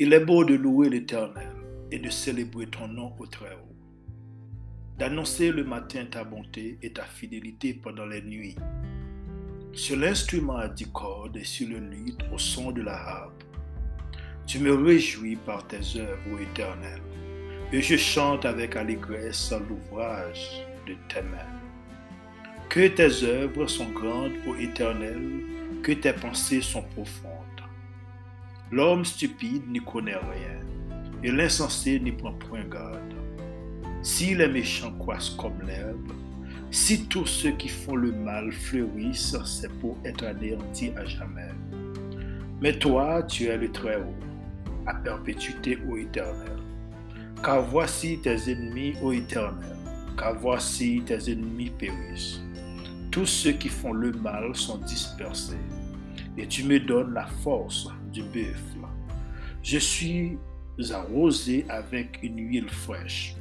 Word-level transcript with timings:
Il 0.00 0.12
est 0.12 0.20
beau 0.24 0.44
de 0.44 0.54
louer 0.54 0.90
l'Éternel 0.90 1.56
et 1.90 1.98
de 1.98 2.08
célébrer 2.08 2.68
ton 2.68 2.86
nom 2.86 3.12
au 3.18 3.26
Très-Haut, 3.26 3.74
d'annoncer 4.96 5.50
le 5.50 5.64
matin 5.64 6.04
ta 6.08 6.22
bonté 6.22 6.78
et 6.82 6.92
ta 6.92 7.02
fidélité 7.02 7.74
pendant 7.74 8.06
les 8.06 8.22
nuits, 8.22 8.54
sur 9.72 9.96
l'instrument 9.96 10.56
à 10.58 10.68
dix 10.68 10.88
cordes 10.92 11.36
et 11.36 11.42
sur 11.42 11.68
le 11.68 11.80
luth 11.80 12.20
au 12.32 12.38
son 12.38 12.70
de 12.70 12.82
la 12.82 12.94
harpe. 12.94 13.42
Tu 14.46 14.60
me 14.60 14.72
réjouis 14.72 15.34
par 15.34 15.66
tes 15.66 15.80
œuvres, 15.96 16.32
ô 16.32 16.38
Éternel, 16.38 17.02
et 17.72 17.82
je 17.82 17.96
chante 17.96 18.44
avec 18.44 18.76
allégresse 18.76 19.52
l'ouvrage 19.68 20.64
de 20.86 20.94
tes 21.12 21.22
mains. 21.22 21.58
Que 22.68 22.86
tes 22.86 23.24
œuvres 23.24 23.66
sont 23.66 23.90
grandes, 23.90 24.34
ô 24.46 24.54
Éternel, 24.54 25.42
que 25.82 25.90
tes 25.90 26.12
pensées 26.12 26.62
sont 26.62 26.82
profondes. 26.82 27.47
L'homme 28.70 29.06
stupide 29.06 29.66
n'y 29.70 29.80
connaît 29.80 30.16
rien, 30.16 30.60
et 31.22 31.30
l'insensé 31.30 31.98
n'y 31.98 32.12
prend 32.12 32.34
point 32.34 32.64
garde. 32.64 33.14
Si 34.02 34.34
les 34.34 34.46
méchants 34.46 34.92
croissent 34.98 35.34
comme 35.38 35.58
l'herbe, 35.66 36.12
si 36.70 37.06
tous 37.06 37.24
ceux 37.24 37.52
qui 37.52 37.68
font 37.68 37.96
le 37.96 38.12
mal 38.12 38.52
fleurissent, 38.52 39.42
c'est 39.46 39.72
pour 39.78 39.96
être 40.04 40.22
anéantis 40.22 40.92
à 40.96 41.04
jamais. 41.06 41.48
Mais 42.60 42.78
toi, 42.78 43.22
tu 43.22 43.46
es 43.46 43.56
le 43.56 43.72
Très-Haut, 43.72 44.14
à 44.86 44.94
perpétuité, 44.96 45.78
ô 45.88 45.96
Éternel. 45.96 46.58
Car 47.42 47.62
voici 47.62 48.18
tes 48.22 48.50
ennemis, 48.50 48.96
ô 49.00 49.12
Éternel, 49.12 49.76
car 50.18 50.34
voici 50.34 51.02
tes 51.06 51.32
ennemis 51.32 51.70
périssent. 51.70 52.42
Tous 53.10 53.24
ceux 53.24 53.52
qui 53.52 53.70
font 53.70 53.94
le 53.94 54.12
mal 54.12 54.54
sont 54.54 54.78
dispersés, 54.78 55.56
et 56.36 56.46
tu 56.46 56.64
me 56.64 56.78
donnes 56.78 57.14
la 57.14 57.26
force 57.26 57.88
du 58.12 58.22
buffle. 58.22 58.86
Je 59.62 59.78
suis 59.78 60.38
arrosé 60.92 61.64
avec 61.68 62.20
une 62.22 62.38
huile 62.38 62.70
fraîche. 62.70 63.34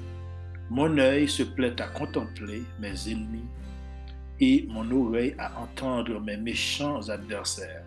Mon 0.70 0.98
œil 0.98 1.28
se 1.28 1.44
plaît 1.44 1.80
à 1.82 1.88
contempler 1.88 2.64
mes 2.80 3.10
ennemis 3.10 3.48
et 4.40 4.66
mon 4.68 4.90
oreille 4.92 5.36
à 5.38 5.60
entendre 5.60 6.20
mes 6.20 6.38
méchants 6.38 7.08
adversaires. 7.10 7.86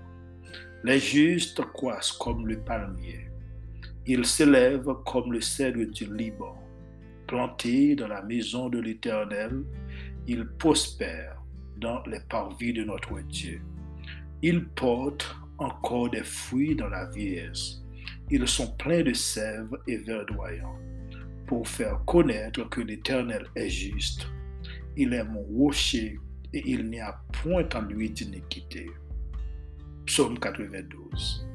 Les 0.83 0.99
justes 0.99 1.61
croissent 1.73 2.13
comme 2.13 2.47
le 2.47 2.59
palmier. 2.59 3.29
Ils 4.07 4.25
s'élèvent 4.25 4.95
comme 5.05 5.33
le 5.33 5.41
cèdre 5.41 5.85
du 5.85 6.07
Liban. 6.15 6.57
Plantés 7.27 7.95
dans 7.95 8.09
la 8.09 8.23
maison 8.23 8.69
de 8.69 8.81
l'Éternel, 8.81 9.63
ils 10.27 10.47
prospèrent 10.47 11.43
dans 11.77 12.03
les 12.07 12.21
parvis 12.21 12.73
de 12.73 12.85
notre 12.85 13.21
Dieu. 13.21 13.61
Ils 14.43 14.67
portent 14.69 15.37
encore 15.61 16.11
des 16.11 16.25
fruits 16.25 16.75
dans 16.75 16.89
la 16.89 17.09
vieillesse. 17.11 17.83
Ils 18.31 18.49
sont 18.49 18.73
pleins 18.77 19.03
de 19.03 19.13
sève 19.13 19.71
et 19.87 19.99
verdoyants 19.99 20.79
pour 21.47 21.69
faire 21.69 22.05
connaître 22.07 22.69
que 22.69 22.81
l'Éternel 22.81 23.47
est 23.55 23.69
juste. 23.69 24.27
Il 24.97 25.13
est 25.13 25.25
mon 25.25 25.43
rocher 25.43 26.19
et 26.53 26.63
il 26.65 26.89
n'y 26.89 27.01
a 27.01 27.21
point 27.33 27.69
en 27.75 27.83
lui 27.83 28.11
d'iniquité. 28.11 28.91
Psaume 30.07 30.39
92. 30.39 31.47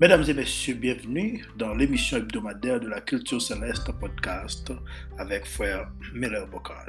Mesdames 0.00 0.24
et 0.28 0.34
messieurs, 0.34 0.74
bienvenue 0.74 1.44
dans 1.56 1.74
l'émission 1.74 2.18
hebdomadaire 2.18 2.80
de 2.80 2.88
la 2.88 3.00
Culture 3.00 3.42
Céleste 3.42 3.92
podcast 3.98 4.72
avec 5.18 5.44
frère 5.44 5.90
Miller 6.14 6.46
Bocard. 6.48 6.88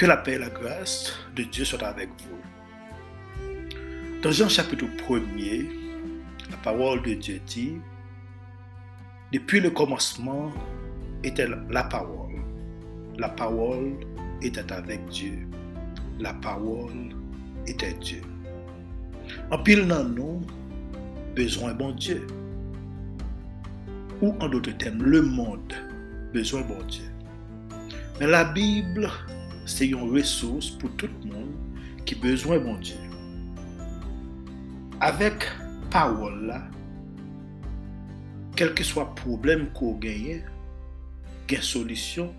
Que 0.00 0.06
la 0.06 0.16
paix 0.16 0.36
et 0.36 0.38
la 0.38 0.48
grâce 0.48 1.12
de 1.36 1.42
Dieu 1.42 1.62
soient 1.62 1.86
avec 1.86 2.08
vous. 2.08 2.38
Dans 4.22 4.32
Jean 4.32 4.48
chapitre 4.48 4.86
1er, 5.06 5.66
la 6.50 6.56
parole 6.56 7.02
de 7.02 7.12
Dieu 7.12 7.38
dit, 7.46 7.74
depuis 9.30 9.60
le 9.60 9.68
commencement 9.68 10.50
était 11.22 11.46
la 11.68 11.84
parole. 11.84 12.32
La 13.18 13.28
parole 13.28 13.92
était 14.40 14.72
avec 14.72 15.04
Dieu. 15.10 15.46
La 16.18 16.32
parole 16.32 17.14
était 17.66 17.92
Dieu. 17.92 18.22
En 19.50 19.58
pile 19.58 19.86
dans 19.86 20.04
nous, 20.04 20.40
besoin 21.36 21.74
bon 21.74 21.92
Dieu. 21.92 22.26
Ou 24.22 24.34
en 24.40 24.48
d'autres 24.48 24.74
termes, 24.78 25.02
le 25.02 25.20
monde, 25.20 25.74
besoin 26.32 26.62
bon 26.62 26.82
Dieu. 26.88 27.04
Mais 28.18 28.28
la 28.28 28.44
Bible 28.44 29.10
se 29.70 29.86
yon 29.86 30.10
resous 30.10 30.72
pou 30.80 30.90
tout 31.00 31.26
moun 31.28 31.54
ki 32.08 32.18
bezwen 32.22 32.62
bon 32.64 32.80
Diyo. 32.82 32.98
Avèk 35.04 35.46
pawol 35.94 36.42
la, 36.50 36.58
kelke 38.58 38.84
swa 38.84 39.06
problem 39.20 39.68
ko 39.76 39.94
genye, 40.02 40.40
gen 41.50 41.64
solisyon 41.64 42.34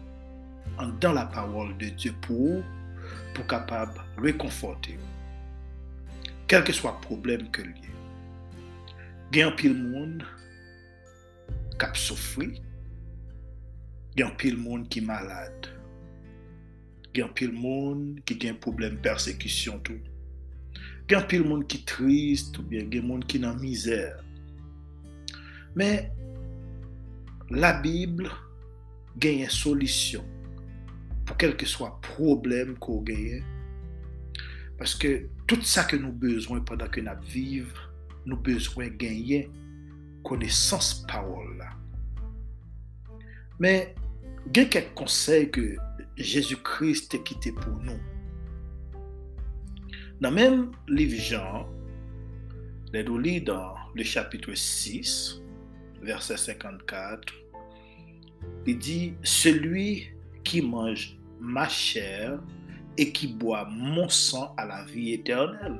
an 0.82 0.94
dan 1.02 1.18
la 1.18 1.26
pawol 1.32 1.74
de 1.82 1.90
Diyo 1.96 2.14
pou 2.26 2.58
ou, 2.58 2.68
pou 3.32 3.48
kapab 3.50 3.96
rekonforte 4.22 4.98
ou. 5.00 5.10
Kelke 6.52 6.76
swa 6.76 6.98
problem 7.06 7.48
ke 7.56 7.64
liye. 7.64 7.96
Gen 9.32 9.54
pil 9.56 9.72
moun 9.78 10.18
kap 11.80 11.96
soufri, 11.96 12.58
gen 14.20 14.34
pil 14.38 14.58
moun 14.60 14.84
ki 14.92 15.00
malade, 15.08 15.72
gen 17.14 17.30
pile 17.34 17.54
moun 17.54 18.20
qui 18.26 18.40
gen 18.40 18.58
problème 18.58 18.98
persécution 18.98 19.80
tout. 19.80 20.00
Gen 21.10 21.26
pile 21.28 21.44
moun 21.44 21.66
qui 21.66 21.84
triste 21.84 22.58
ou 22.60 22.64
bien 22.64 22.86
gen 22.90 23.08
moun 23.08 23.24
qui 23.24 23.40
dans 23.40 23.56
misère. 23.56 24.24
Mais 25.76 26.12
la 27.50 27.74
Bible 27.74 28.30
gagne 29.18 29.48
solution 29.50 30.24
pour 31.26 31.38
quel 31.38 31.56
que 31.56 31.66
soit 31.66 32.00
problème 32.02 32.78
qu'on 32.78 33.02
gagne. 33.02 33.44
Parce 34.78 34.96
que 34.96 35.28
tout 35.48 35.62
ça 35.62 35.84
que 35.84 35.96
nous 35.96 36.12
besoin 36.12 36.62
pendant 36.62 36.88
que 36.88 37.02
nous 37.02 37.12
vivons, 37.28 37.68
nous 38.26 38.38
besoin 38.38 38.88
gagner 38.88 39.50
connaissance 40.24 41.06
parole 41.08 41.58
là. 41.58 41.70
Mais 43.60 43.94
il 44.48 44.58
y 44.58 44.66
a 44.66 44.66
quelques 44.66 44.94
conseils 44.94 45.52
que 45.52 45.76
Jésus-Christ 46.22 47.14
est 47.16 47.24
quitté 47.24 47.52
pour 47.52 47.74
nous. 47.74 48.00
Dans 50.20 50.32
même 50.32 50.72
livre 50.88 51.20
Jean, 51.20 51.68
les 52.94 53.42
dans 53.42 53.76
le 53.96 54.04
chapitre 54.04 54.54
6, 54.54 55.42
verset 56.02 56.38
54, 56.38 57.34
il 58.68 58.78
dit, 58.78 59.14
Celui 59.24 60.10
qui 60.44 60.62
mange 60.62 61.18
ma 61.40 61.68
chair 61.68 62.40
et 62.98 63.12
qui 63.12 63.28
boit 63.28 63.68
mon 63.72 64.10
sang 64.10 64.54
à 64.58 64.66
la 64.66 64.86
vie 64.86 65.14
éternelle, 65.14 65.80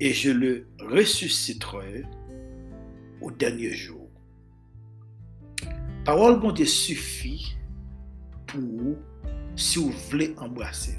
et 0.00 0.12
je 0.12 0.30
le 0.30 0.66
ressusciterai 0.80 2.04
au 3.20 3.30
dernier 3.30 3.72
jour. 3.72 4.08
Parole 6.04 6.40
bon 6.40 6.52
Dieu 6.52 6.66
suffit 6.66 7.56
pour 8.50 8.96
si 9.56 9.78
vous 9.78 9.92
voulez 10.10 10.34
embrasser. 10.38 10.98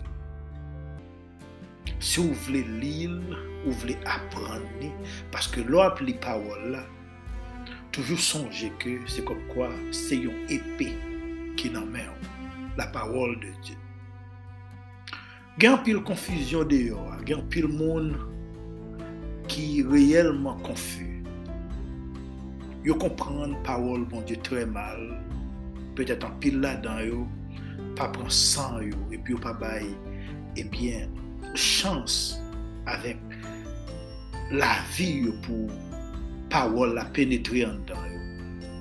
Si 1.99 2.19
vous 2.19 2.33
voulez 2.33 2.63
lire, 2.63 3.11
vous 3.65 3.71
voulez 3.71 3.97
apprendre, 4.05 4.61
parce 5.31 5.47
que 5.47 5.61
l'autre 5.61 6.03
les 6.03 6.15
paroles 6.15 6.79
toujours 7.91 8.19
songer 8.19 8.71
que 8.79 8.89
c'est 9.07 9.23
comme 9.23 9.45
quoi 9.53 9.69
c'est 9.91 10.15
une 10.15 10.49
épée 10.49 10.95
qui 11.57 11.69
n'en 11.69 11.85
met 11.85 12.05
la 12.77 12.87
parole 12.87 13.39
de 13.39 13.47
Dieu. 13.61 13.75
Il 15.57 15.65
y 15.65 15.67
a 15.67 15.99
confusion 15.99 16.63
dehors, 16.63 17.17
il 17.21 17.29
y 17.29 17.33
a 17.33 17.37
pile 17.37 17.67
monde 17.67 18.15
qui 19.47 19.81
est 19.81 19.87
réellement 19.87 20.57
confus. 20.57 21.23
Ils 22.85 22.93
comprennent 22.93 23.51
la 23.51 23.57
parole 23.57 24.07
de 24.07 24.21
Dieu 24.23 24.37
très 24.37 24.65
mal. 24.65 25.21
Peut-être 25.95 26.25
en 26.25 26.31
pile 26.39 26.61
là-dedans, 26.61 26.97
pa 27.97 28.09
pran 28.13 28.31
san 28.31 28.79
yo, 28.85 28.99
epi 29.15 29.35
yo 29.35 29.41
pa 29.43 29.53
bay, 29.57 29.87
ebyen, 30.59 31.11
chans 31.55 32.37
avèk 32.91 33.19
la 34.55 34.73
vi 34.95 35.27
yo 35.27 35.35
pou 35.45 35.69
pa 36.51 36.65
wò 36.71 36.89
la 36.91 37.05
penetri 37.15 37.65
an 37.67 37.79
dan 37.89 38.07
yo, 38.11 38.21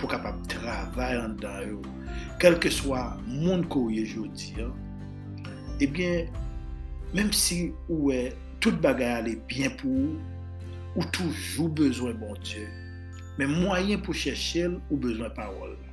pou 0.01 0.11
kapap 0.11 0.39
travay 0.53 1.19
an 1.21 1.39
dan 1.43 1.63
yo, 1.69 1.81
kelke 2.43 2.73
swa 2.73 3.05
moun 3.27 3.67
kou 3.73 3.93
ye 3.95 4.07
jodi, 4.09 4.57
ebyen, 5.85 6.31
mèm 7.15 7.33
si 7.35 7.71
ouè, 7.91 8.29
tout 8.61 8.77
bagay 8.85 9.17
alè 9.21 9.39
byen 9.49 9.73
pou 9.81 10.05
ou, 10.09 10.19
ou 10.97 11.07
toujou 11.15 11.69
bezwen 11.69 12.17
bon 12.21 12.35
Diyo, 12.43 12.67
men 13.39 13.53
mwayen 13.61 14.03
pou 14.05 14.17
chèchèl 14.17 14.77
ou 14.91 14.99
bezwen 15.01 15.33
parol 15.37 15.77
la. 15.77 15.90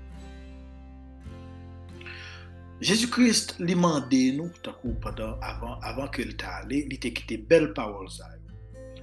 Jésus 2.80 3.10
Christ 3.10 3.56
li 3.58 3.74
mande 3.74 4.20
nou, 4.38 4.54
takou 4.62 4.94
padan 5.02 5.40
avan, 5.42 5.80
avan 5.88 6.12
ke 6.14 6.22
li 6.22 6.36
ta 6.38 6.60
ale, 6.60 6.84
li 6.86 7.00
te 7.02 7.10
kite 7.10 7.40
bel 7.50 7.72
pawol 7.74 8.06
zay. 8.14 8.36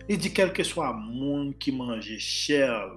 Li 0.07 0.19
di 0.21 0.31
kelke 0.37 0.63
swa 0.63 0.93
moun 0.95 1.49
ki 1.59 1.75
manje 1.75 2.21
chèl, 2.23 2.93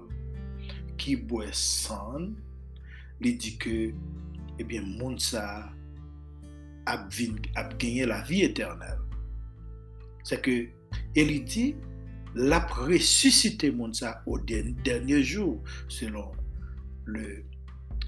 ki 1.00 1.16
bwe 1.26 1.48
san, 1.50 2.30
li 3.18 3.34
di 3.34 3.56
ke, 3.58 3.74
ebyen 4.62 4.86
eh 4.86 4.94
moun 5.00 5.18
sa 5.18 5.42
ap, 6.86 7.10
vin, 7.10 7.34
ap 7.58 7.74
genye 7.82 8.06
la 8.06 8.22
vi 8.30 8.44
eternel. 8.46 9.02
Se 10.30 10.38
ke, 10.38 10.60
e 10.94 11.26
li 11.26 11.42
di, 11.42 11.68
la 12.38 12.62
presusite 12.70 13.74
moun 13.74 13.98
sa 13.98 14.20
o 14.30 14.38
den, 14.38 14.76
denye 14.86 15.24
jou, 15.26 15.58
selon 15.90 16.30
le 17.10 17.40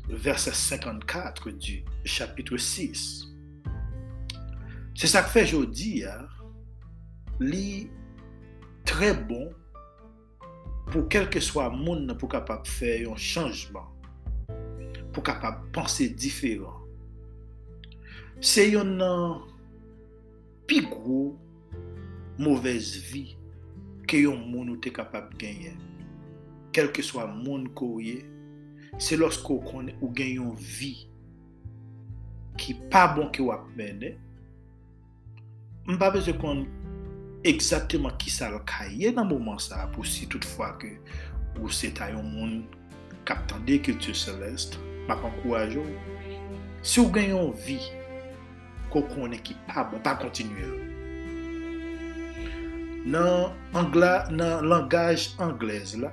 verset 0.09 0.55
54 0.55 1.51
du 1.51 1.85
chapitre 2.05 2.57
6. 2.57 3.31
Se 4.95 5.09
sa 5.09 5.23
kfe 5.25 5.47
jodi 5.49 6.01
ya, 6.03 6.17
li 7.41 7.89
tre 8.89 9.13
bon 9.15 9.49
pou 10.91 11.07
kelke 11.13 11.41
swa 11.45 11.69
moun 11.73 12.11
pou 12.17 12.29
kapap 12.31 12.67
fè 12.69 12.99
yon 13.05 13.17
chanjman, 13.17 13.87
pou 15.15 15.23
kapap 15.25 15.63
panse 15.75 16.09
diferan. 16.13 16.81
Se 18.41 18.65
yon 18.71 18.95
nan 18.97 19.23
euh, 19.37 19.41
pi 20.69 20.83
gro 20.89 21.37
mouvez 22.41 22.95
vi 23.11 23.37
ke 24.09 24.23
yon 24.25 24.41
moun 24.51 24.71
ou 24.73 24.81
te 24.81 24.93
kapap 24.93 25.33
genyen. 25.41 25.77
Kelke 26.77 27.05
swa 27.05 27.27
moun 27.29 27.67
kouye, 27.77 28.21
se 28.99 29.19
losko 29.19 29.59
ou 29.59 29.67
konen 29.69 29.95
ou 30.01 30.11
gen 30.17 30.35
yon 30.41 30.57
vi 30.59 30.95
ki 32.61 32.77
pa 32.93 33.07
bon 33.15 33.31
ki 33.33 33.45
wap 33.47 33.69
mene, 33.79 34.15
mba 35.89 36.11
beze 36.15 36.35
kon 36.41 36.67
eksapteman 37.49 38.17
ki 38.21 38.33
sa 38.33 38.51
lakaye 38.53 39.13
nan 39.17 39.31
mouman 39.31 39.61
sa 39.63 39.87
pou 39.95 40.05
si 40.05 40.29
toutfwa 40.29 40.75
ke 40.81 40.93
ou 41.61 41.71
se 41.73 41.89
tayon 41.97 42.27
moun 42.35 42.61
kapten 43.29 43.65
de 43.69 43.79
kiltu 43.81 44.13
seleste, 44.17 44.81
map 45.09 45.25
ankouajo, 45.25 45.85
se 46.83 47.01
ou 47.01 47.13
gen 47.15 47.33
yon 47.33 47.51
vi 47.65 47.79
ko 48.93 49.05
konen 49.13 49.41
ki 49.47 49.57
pa 49.69 49.85
bon, 49.87 50.03
pa 50.05 50.17
kontinuye. 50.21 50.69
Nan, 53.11 53.55
angla, 53.73 54.27
nan 54.29 54.67
langaj 54.69 55.31
anglez 55.41 55.95
la, 55.97 56.11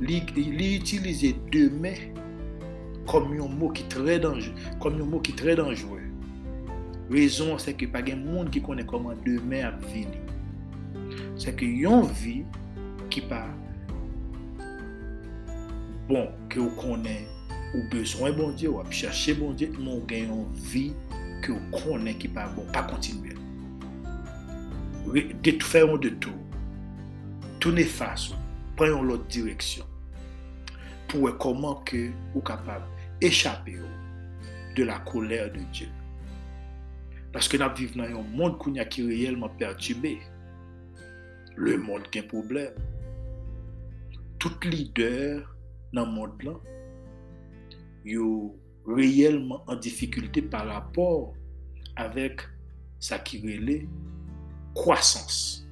li 0.00 0.68
itilize 0.76 1.32
deme 1.52 1.92
kom 3.06 3.30
yon 3.36 3.52
mou 3.58 3.70
ki 3.74 3.86
tre 3.90 4.18
danjwe. 4.20 6.00
Rezon 7.10 7.58
se 7.62 7.74
ke 7.78 7.86
pa 7.90 8.02
gen 8.02 8.24
moun 8.26 8.50
ki 8.50 8.60
konen 8.66 8.86
koman 8.88 9.18
deme 9.24 9.62
ap 9.66 9.78
vini. 9.92 10.18
Se 11.38 11.54
ke 11.54 11.68
yon 11.68 12.08
vi 12.18 12.40
ki 13.12 13.22
pa 13.30 13.44
bon, 16.10 16.26
ke 16.50 16.58
ou 16.62 16.72
konen 16.80 17.24
ou 17.74 17.82
bezwen 17.92 18.34
bon 18.36 18.54
diye, 18.56 18.70
ou 18.70 18.82
chache 18.90 19.36
bon 19.38 19.54
diye, 19.54 19.70
moun 19.78 20.02
gen 20.10 20.30
yon 20.32 20.44
vi 20.72 20.88
ke 21.44 21.54
ou 21.54 21.62
konen 21.74 22.18
ki 22.18 22.32
pa 22.34 22.48
bon, 22.56 22.66
pa 22.74 22.82
kontinuye. 22.90 23.36
fèyon 25.62 25.98
de 26.02 26.08
tout, 26.08 26.34
toune 27.60 27.84
pren 28.76 28.92
yon 28.92 29.08
lot 29.08 29.28
direksyon 29.32 29.88
pou 31.10 31.26
wè 31.26 31.32
koman 31.42 31.78
ke 31.88 32.08
ou 32.34 32.42
kapab 32.46 32.84
echapè 33.24 33.76
yo 33.78 33.88
de 34.76 34.84
la 34.84 34.98
kolèr 35.08 35.48
de 35.54 35.62
Diyo. 35.72 35.88
Paske 37.32 37.58
nap 37.60 37.76
viv 37.78 37.96
nan 37.98 38.12
yon 38.12 38.28
moun 38.36 38.56
koun 38.60 38.78
ya 38.78 38.86
ki 38.88 39.06
reyelman 39.08 39.54
pertubè. 39.60 40.14
Le 41.56 41.76
moun 41.80 42.04
gen 42.12 42.26
problem. 42.28 42.76
Tout 44.40 44.66
lider 44.68 45.42
nan 45.96 46.12
moun 46.12 46.36
lan 46.44 46.60
yo 48.06 48.54
reyelman 48.86 49.64
an 49.68 49.80
difikultè 49.82 50.44
par 50.52 50.68
rapport 50.68 51.32
avèk 52.00 52.44
sa 53.00 53.18
ki 53.24 53.40
reyelè 53.44 53.78
kwasans. 54.76 55.64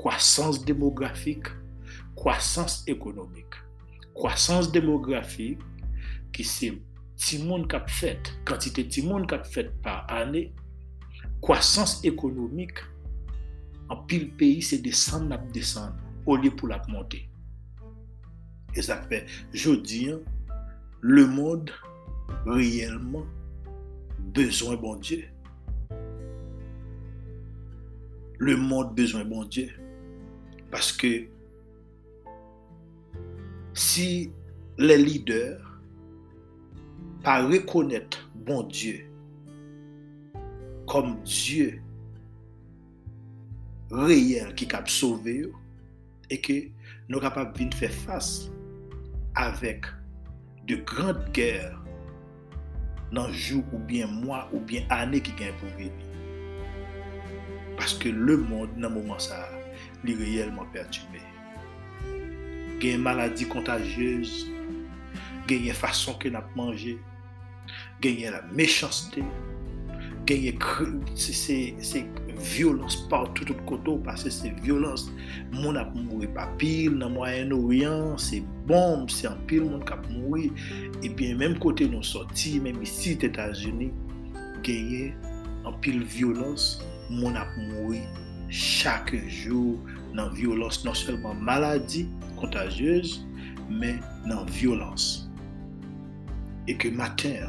Kwasans 0.00 0.60
demografik 0.68 1.48
kwasans 2.20 2.82
ekonomik, 2.90 3.56
kwasans 4.12 4.68
demografik, 4.74 5.62
ki 6.36 6.44
se 6.44 6.70
ti 7.20 7.40
moun 7.40 7.64
kap 7.68 7.88
fet, 7.90 8.28
kantite 8.48 8.84
ti 8.92 9.04
moun 9.06 9.24
kap 9.28 9.48
fet 9.48 9.72
par 9.84 10.04
ane, 10.12 10.50
kwasans 11.40 11.98
ekonomik, 12.04 12.84
an 13.90 14.04
pil 14.08 14.28
peyi 14.38 14.60
se 14.64 14.78
desan 14.84 15.30
nap 15.32 15.48
desan, 15.56 15.96
o 16.28 16.36
li 16.36 16.52
pou 16.52 16.68
lap 16.68 16.84
monte. 16.92 17.24
E 18.76 18.84
sa 18.84 19.00
fe, 19.08 19.24
jodi, 19.56 20.04
le 21.00 21.24
moun 21.26 21.72
reyelman 22.44 23.24
bezwen 24.36 24.76
bon 24.80 25.00
Diyo. 25.00 25.24
Le 28.40 28.56
moun 28.60 28.92
bezwen 28.94 29.26
bon 29.32 29.48
Diyo. 29.48 29.72
Paske, 30.70 31.30
si 33.80 34.30
le 34.78 34.96
lider 35.00 35.56
pa 37.24 37.40
rekonnet 37.48 38.18
bon 38.46 38.68
Diyo 38.68 39.00
kom 40.90 41.16
Diyo 41.24 41.72
reyel 43.90 44.52
ki 44.58 44.68
kap 44.70 44.90
sove 44.92 45.34
yo 45.40 45.54
e 46.30 46.38
ke 46.38 46.60
nou 47.08 47.22
kapap 47.24 47.56
vin 47.58 47.72
fè 47.74 47.88
fass 48.04 48.50
avèk 49.40 49.88
de 50.68 50.76
grand 50.86 51.24
gèr 51.34 51.72
nan 53.10 53.32
jou 53.32 53.64
ou 53.72 53.80
bien 53.88 54.06
mwa 54.20 54.44
ou 54.52 54.60
bien 54.60 54.86
anè 54.94 55.18
ki 55.24 55.34
gen 55.38 55.56
pou 55.58 55.72
vini. 55.78 56.06
Paske 57.80 58.12
le 58.14 58.36
moun 58.38 58.76
nan 58.78 58.94
mouman 58.94 59.18
sa 59.22 59.40
li 60.04 60.14
reyelman 60.20 60.68
pertume. 60.74 61.29
genye 62.80 62.98
maladi 62.98 63.46
kontajez, 63.46 64.48
genye 65.48 65.76
fason 65.76 66.16
ke 66.18 66.32
nap 66.32 66.48
manje, 66.56 66.96
genye 68.00 68.32
la 68.32 68.42
mechanste, 68.56 69.22
genye 70.26 70.54
se, 71.14 71.32
se, 71.32 71.74
se 71.80 72.04
violans 72.40 72.96
partout 73.10 73.44
tout 73.44 73.60
koto, 73.66 73.98
pase 73.98 74.30
se 74.30 74.48
violans, 74.62 75.10
moun 75.52 75.76
ap 75.76 75.92
moui 75.94 76.28
papil, 76.34 76.96
nan 76.96 77.12
Moyen-Orient, 77.12 78.16
se 78.18 78.40
bomb, 78.68 79.10
se 79.12 79.28
anpil 79.28 79.66
moun 79.66 79.84
kap 79.84 80.06
moui, 80.10 80.50
e 81.02 81.08
bien, 81.08 81.36
menm 81.40 81.58
kote 81.60 81.88
nou 81.90 82.06
soti, 82.06 82.58
menm 82.64 82.80
isi 82.84 83.16
t'Etats-Unis, 83.20 83.92
genye 84.64 85.10
anpil 85.68 86.00
violans, 86.08 86.78
moun 87.10 87.36
ap 87.36 87.50
moui 87.68 88.00
chak 88.50 89.12
jou, 89.28 89.78
nan 90.16 90.32
violans, 90.34 90.82
nan 90.84 90.96
selman 90.96 91.40
maladi 91.46 92.06
kontajez, 92.40 93.18
men 93.70 94.00
nan 94.28 94.48
violans. 94.50 95.26
E 96.68 96.76
ke 96.78 96.92
mater, 96.94 97.48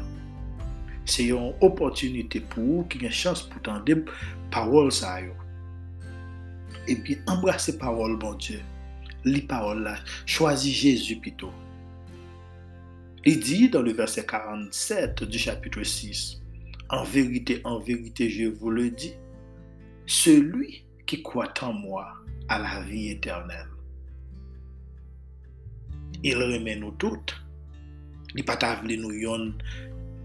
se 1.08 1.28
yon 1.28 1.52
opotunite 1.64 2.42
pou 2.52 2.80
ou 2.80 2.88
ki 2.90 3.02
gen 3.02 3.14
chans 3.22 3.44
pou 3.48 3.62
tande 3.66 3.98
parol 4.54 4.92
sa 4.94 5.16
yo. 5.22 5.34
E 6.90 6.96
pi 6.98 7.18
embrase 7.30 7.76
parol 7.78 8.16
bon 8.20 8.38
Diyo, 8.42 8.62
li 9.26 9.42
parol 9.46 9.84
la, 9.86 9.96
chwazi 10.26 10.72
Jezu 10.74 11.18
pito. 11.22 11.50
Li 13.22 13.36
di 13.38 13.68
dan 13.70 13.86
le 13.86 13.92
verse 13.94 14.22
47 14.26 15.22
du 15.30 15.38
chapitre 15.38 15.84
6, 15.86 16.42
En 16.92 17.04
verite, 17.04 17.62
en 17.64 17.78
verite, 17.78 18.28
je 18.28 18.44
vous 18.44 18.68
le 18.68 18.90
di, 18.90 19.14
celui 20.04 20.84
qui 21.06 21.22
croit 21.22 21.54
en 21.62 21.72
moi 21.72 22.12
à 22.52 22.58
la 22.58 22.80
vie 22.82 23.08
éternelle. 23.08 23.68
Il 26.22 26.36
remet 26.36 26.76
nous 26.76 26.92
toutes. 26.92 27.34
Il 28.34 28.44
pas 28.44 28.82
nous 28.84 29.12
yon 29.12 29.54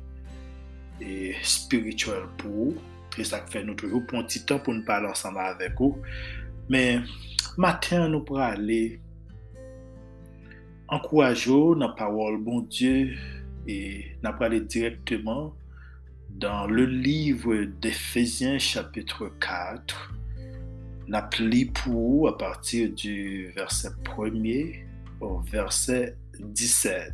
e 1.03 1.35
spirituel 1.43 2.29
pou 2.39 2.69
ou. 2.69 2.89
Ça 3.21 3.45
fait 3.45 3.63
nous 3.63 3.75
toujours 3.75 4.05
prendre 4.05 4.23
un 4.23 4.27
petit 4.27 4.43
temps 4.43 4.59
pour 4.59 4.73
nous 4.73 4.83
parler 4.83 5.07
ensemble 5.07 5.39
avec 5.39 5.73
vous. 5.77 5.97
Mais 6.69 6.99
matin, 7.57 8.09
nous 8.09 8.21
pourrons 8.21 8.39
aller 8.39 8.99
encourager 10.87 11.51
dans 11.51 11.75
la 11.75 11.89
parole 11.89 12.37
bon 12.37 12.61
Dieu 12.61 13.13
et 13.67 14.05
nous 14.23 14.31
pourrons 14.31 14.45
aller 14.45 14.61
directement 14.61 15.53
dans 16.31 16.65
le 16.65 16.85
livre 16.85 17.65
d'Éphésiens 17.79 18.57
chapitre 18.57 19.31
4. 19.39 20.13
Nous 21.07 21.71
pour 21.73 22.29
à 22.29 22.37
partir 22.37 22.89
du 22.91 23.51
verset 23.55 23.89
1er 24.03 24.85
au 25.21 25.39
verset 25.39 26.15
17. 26.39 27.13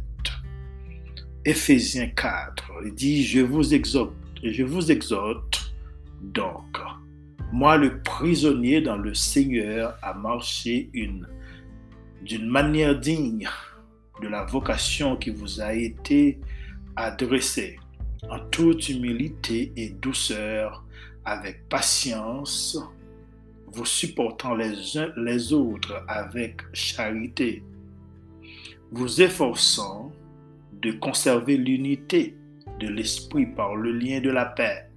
Éphésiens 1.46 2.10
4, 2.10 2.72
il 2.86 2.94
dit, 2.94 3.24
je 3.24 3.39
vous 3.39 3.74
exhorte, 3.74 4.13
je 4.44 4.63
vous 4.63 4.91
exhorte 4.91 5.68
donc, 6.21 6.77
moi 7.51 7.77
le 7.77 8.01
prisonnier 8.01 8.81
dans 8.81 8.97
le 8.97 9.13
Seigneur 9.13 9.97
a 10.01 10.13
marché 10.13 10.89
une 10.93 11.27
d'une 12.21 12.47
manière 12.47 12.99
digne 12.99 13.47
de 14.21 14.27
la 14.27 14.43
vocation 14.43 15.15
qui 15.15 15.29
vous 15.29 15.61
a 15.61 15.73
été 15.73 16.39
adressée, 16.95 17.79
en 18.29 18.39
toute 18.51 18.89
humilité 18.89 19.71
et 19.77 19.89
douceur, 19.89 20.83
avec 21.23 21.69
patience, 21.69 22.77
vous 23.67 23.85
supportant 23.85 24.55
les 24.55 24.97
uns 24.97 25.11
les 25.15 25.53
autres 25.53 26.03
avec 26.07 26.61
charité, 26.73 27.63
vous 28.91 29.21
efforçant 29.21 30.11
de 30.81 30.91
conserver 30.91 31.57
l'unité 31.57 32.35
de 32.79 32.88
l'esprit 32.88 33.45
par 33.45 33.75
le 33.75 33.91
lien 33.91 34.21
de 34.21 34.29
la 34.29 34.45
paix. 34.45 34.88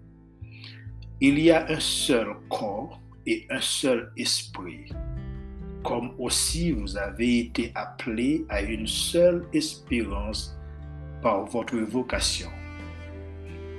Il 1.25 1.39
y 1.39 1.53
a 1.53 1.65
un 1.69 1.79
seul 1.79 2.35
corps 2.49 3.01
et 3.29 3.47
un 3.49 3.61
seul 3.61 4.11
esprit, 4.17 4.93
comme 5.85 6.15
aussi 6.19 6.73
vous 6.73 6.97
avez 6.97 7.39
été 7.39 7.71
appelés 7.77 8.45
à 8.49 8.61
une 8.61 8.89
seule 8.89 9.47
espérance 9.53 10.59
par 11.23 11.45
votre 11.45 11.77
vocation. 11.77 12.49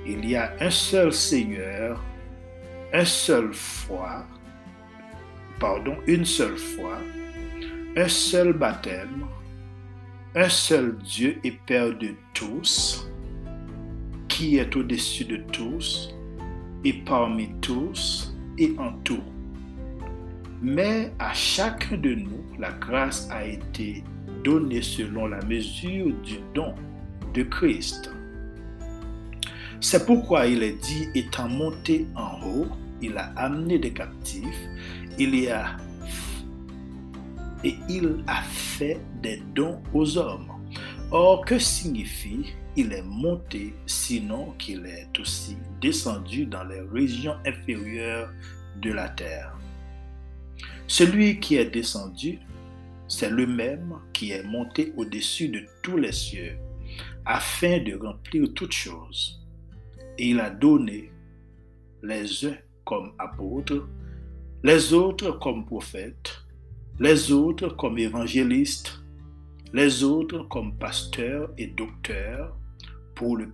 Il 0.06 0.26
y 0.26 0.36
a 0.36 0.54
un 0.58 0.70
seul 0.70 1.12
Seigneur, 1.12 2.02
un 2.94 3.04
seul 3.04 3.52
foi, 3.52 4.24
pardon, 5.60 5.98
une 6.06 6.24
seule 6.24 6.56
foi, 6.56 6.96
un 7.94 8.08
seul 8.08 8.54
baptême, 8.54 9.26
un 10.34 10.48
seul 10.48 10.96
Dieu 10.96 11.38
et 11.44 11.52
Père 11.66 11.94
de 11.94 12.14
tous, 12.32 13.06
qui 14.28 14.56
est 14.56 14.74
au-dessus 14.74 15.26
de 15.26 15.36
tous, 15.52 16.13
et 16.84 16.92
parmi 16.92 17.48
tous 17.60 18.34
et 18.58 18.74
en 18.78 18.92
tout. 19.04 19.22
Mais 20.62 21.12
à 21.18 21.32
chacun 21.32 21.96
de 21.96 22.14
nous, 22.14 22.44
la 22.58 22.72
grâce 22.72 23.28
a 23.30 23.44
été 23.44 24.04
donnée 24.44 24.82
selon 24.82 25.26
la 25.26 25.42
mesure 25.44 26.12
du 26.22 26.38
don 26.54 26.74
de 27.34 27.42
Christ. 27.42 28.10
C'est 29.80 30.06
pourquoi 30.06 30.46
il 30.46 30.62
est 30.62 30.80
dit, 30.82 31.08
étant 31.14 31.48
monté 31.48 32.06
en 32.14 32.40
haut, 32.46 32.66
il 33.02 33.16
a 33.18 33.32
amené 33.36 33.78
des 33.78 33.92
captifs, 33.92 34.68
il 35.18 35.34
y 35.34 35.48
a 35.48 35.76
et 37.64 37.74
il 37.88 38.22
a 38.26 38.42
fait 38.42 39.00
des 39.22 39.42
dons 39.54 39.80
aux 39.92 40.18
hommes. 40.18 40.48
Or, 41.10 41.44
que 41.44 41.58
signifie 41.58 42.52
il 42.76 42.92
est 42.92 43.02
monté, 43.02 43.74
sinon 43.86 44.52
qu'il 44.58 44.84
est 44.86 45.18
aussi 45.20 45.56
descendu 45.80 46.46
dans 46.46 46.64
les 46.64 46.80
régions 46.80 47.36
inférieures 47.46 48.30
de 48.82 48.92
la 48.92 49.08
terre. 49.08 49.56
Celui 50.86 51.40
qui 51.40 51.56
est 51.56 51.70
descendu, 51.70 52.40
c'est 53.08 53.30
le 53.30 53.46
même 53.46 53.94
qui 54.12 54.32
est 54.32 54.42
monté 54.42 54.92
au-dessus 54.96 55.48
de 55.48 55.62
tous 55.82 55.96
les 55.96 56.12
cieux, 56.12 56.56
afin 57.24 57.78
de 57.78 57.94
remplir 57.94 58.52
toutes 58.54 58.72
choses. 58.72 59.40
Et 60.18 60.30
il 60.30 60.40
a 60.40 60.50
donné 60.50 61.12
les 62.02 62.46
uns 62.46 62.56
comme 62.84 63.12
apôtres, 63.18 63.86
les 64.62 64.92
autres 64.92 65.32
comme 65.38 65.64
prophètes, 65.64 66.44
les 66.98 67.32
autres 67.32 67.68
comme 67.68 67.98
évangélistes, 67.98 69.00
les 69.72 70.04
autres 70.04 70.42
comme 70.48 70.76
pasteurs 70.76 71.50
et 71.58 71.66
docteurs, 71.66 72.56
pour 73.14 73.36
le 73.36 73.52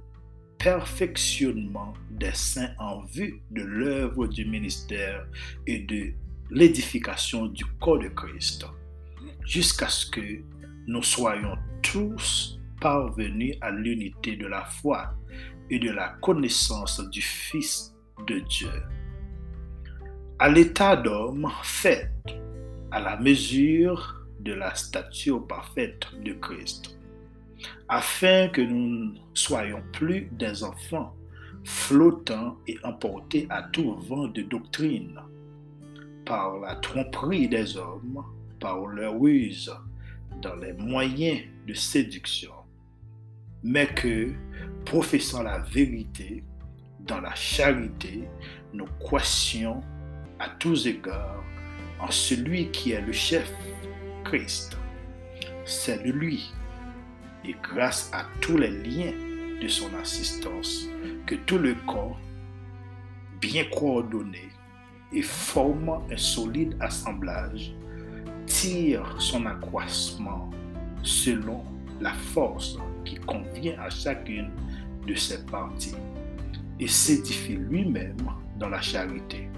perfectionnement 0.58 1.94
des 2.10 2.34
saints 2.34 2.74
en 2.78 3.00
vue 3.06 3.40
de 3.50 3.62
l'œuvre 3.62 4.26
du 4.26 4.44
ministère 4.44 5.26
et 5.66 5.80
de 5.80 6.12
l'édification 6.50 7.46
du 7.46 7.64
corps 7.80 7.98
de 7.98 8.08
Christ, 8.08 8.66
jusqu'à 9.46 9.88
ce 9.88 10.10
que 10.10 10.20
nous 10.86 11.02
soyons 11.02 11.56
tous 11.82 12.60
parvenus 12.80 13.56
à 13.62 13.70
l'unité 13.70 14.36
de 14.36 14.46
la 14.46 14.64
foi 14.64 15.14
et 15.70 15.78
de 15.78 15.90
la 15.90 16.10
connaissance 16.20 17.00
du 17.10 17.22
Fils 17.22 17.94
de 18.26 18.40
Dieu, 18.40 18.82
à 20.38 20.50
l'état 20.50 20.96
d'homme 20.96 21.50
fait 21.62 22.10
à 22.90 23.00
la 23.00 23.16
mesure 23.18 24.26
de 24.40 24.52
la 24.52 24.74
stature 24.74 25.46
parfaite 25.46 26.06
de 26.22 26.32
Christ 26.34 26.99
afin 27.88 28.48
que 28.48 28.60
nous 28.60 28.88
ne 29.12 29.18
soyons 29.34 29.82
plus 29.92 30.28
des 30.32 30.62
enfants 30.62 31.14
flottants 31.64 32.56
et 32.66 32.78
emportés 32.84 33.46
à 33.50 33.62
tout 33.64 33.94
vent 33.94 34.28
de 34.28 34.42
doctrine, 34.42 35.18
par 36.24 36.58
la 36.58 36.76
tromperie 36.76 37.48
des 37.48 37.76
hommes, 37.76 38.24
par 38.60 38.86
leur 38.86 39.18
ruse, 39.18 39.72
dans 40.42 40.56
les 40.56 40.72
moyens 40.72 41.42
de 41.66 41.74
séduction, 41.74 42.52
mais 43.62 43.86
que, 43.86 44.32
professant 44.84 45.42
la 45.42 45.58
vérité, 45.58 46.44
dans 47.00 47.20
la 47.20 47.34
charité, 47.34 48.24
nous 48.72 48.86
croissions 49.00 49.82
à 50.38 50.48
tous 50.48 50.86
égards 50.86 51.42
en 52.00 52.10
celui 52.10 52.70
qui 52.70 52.92
est 52.92 53.02
le 53.02 53.12
chef, 53.12 53.52
Christ. 54.24 54.76
C'est 55.64 56.02
de 56.04 56.10
lui, 56.10 56.52
et 57.44 57.54
grâce 57.62 58.10
à 58.12 58.24
tous 58.40 58.56
les 58.56 58.70
liens 58.70 59.12
de 59.60 59.68
son 59.68 59.88
assistance, 60.00 60.86
que 61.26 61.34
tout 61.34 61.58
le 61.58 61.74
corps, 61.86 62.18
bien 63.40 63.64
coordonné 63.64 64.48
et 65.12 65.22
formant 65.22 66.02
un 66.10 66.16
solide 66.16 66.76
assemblage, 66.80 67.72
tire 68.46 69.14
son 69.18 69.46
accroissement 69.46 70.50
selon 71.02 71.62
la 72.00 72.12
force 72.12 72.78
qui 73.04 73.16
convient 73.16 73.78
à 73.80 73.90
chacune 73.90 74.50
de 75.06 75.14
ses 75.14 75.44
parties 75.46 75.96
et 76.78 76.88
s'édifie 76.88 77.56
lui-même 77.56 78.16
dans 78.58 78.68
la 78.68 78.80
charité. 78.80 79.48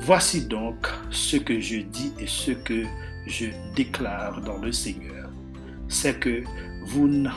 Voici 0.00 0.46
donc 0.46 0.86
ce 1.10 1.36
que 1.36 1.60
je 1.60 1.78
dis 1.78 2.12
et 2.18 2.26
ce 2.26 2.50
que 2.50 2.84
je 3.26 3.46
déclare 3.74 4.40
dans 4.42 4.58
le 4.58 4.72
Seigneur, 4.72 5.23
c'est 5.88 6.18
que 6.18 6.42
vous 6.86 7.08
ne 7.08 7.30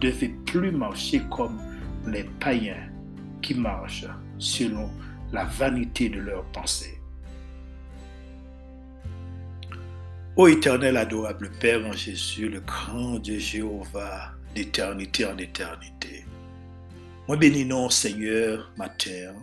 devez 0.00 0.28
plus 0.46 0.70
marcher 0.70 1.22
comme 1.30 1.60
les 2.06 2.24
païens 2.40 2.88
qui 3.42 3.54
marchent 3.54 4.06
selon 4.38 4.90
la 5.32 5.44
vanité 5.44 6.08
de 6.08 6.20
leurs 6.20 6.44
pensées. 6.52 7.00
Ô 10.36 10.48
éternel 10.48 10.96
adorable 10.96 11.50
Père 11.60 11.84
en 11.84 11.92
Jésus, 11.92 12.48
le 12.48 12.60
grand 12.60 13.18
Dieu 13.18 13.38
Jéhovah, 13.38 14.32
d'éternité 14.54 15.26
en 15.26 15.36
éternité. 15.36 16.24
Moi 17.28 17.36
bénis 17.36 17.64
non 17.64 17.90
Seigneur 17.90 18.72
matin, 18.76 19.34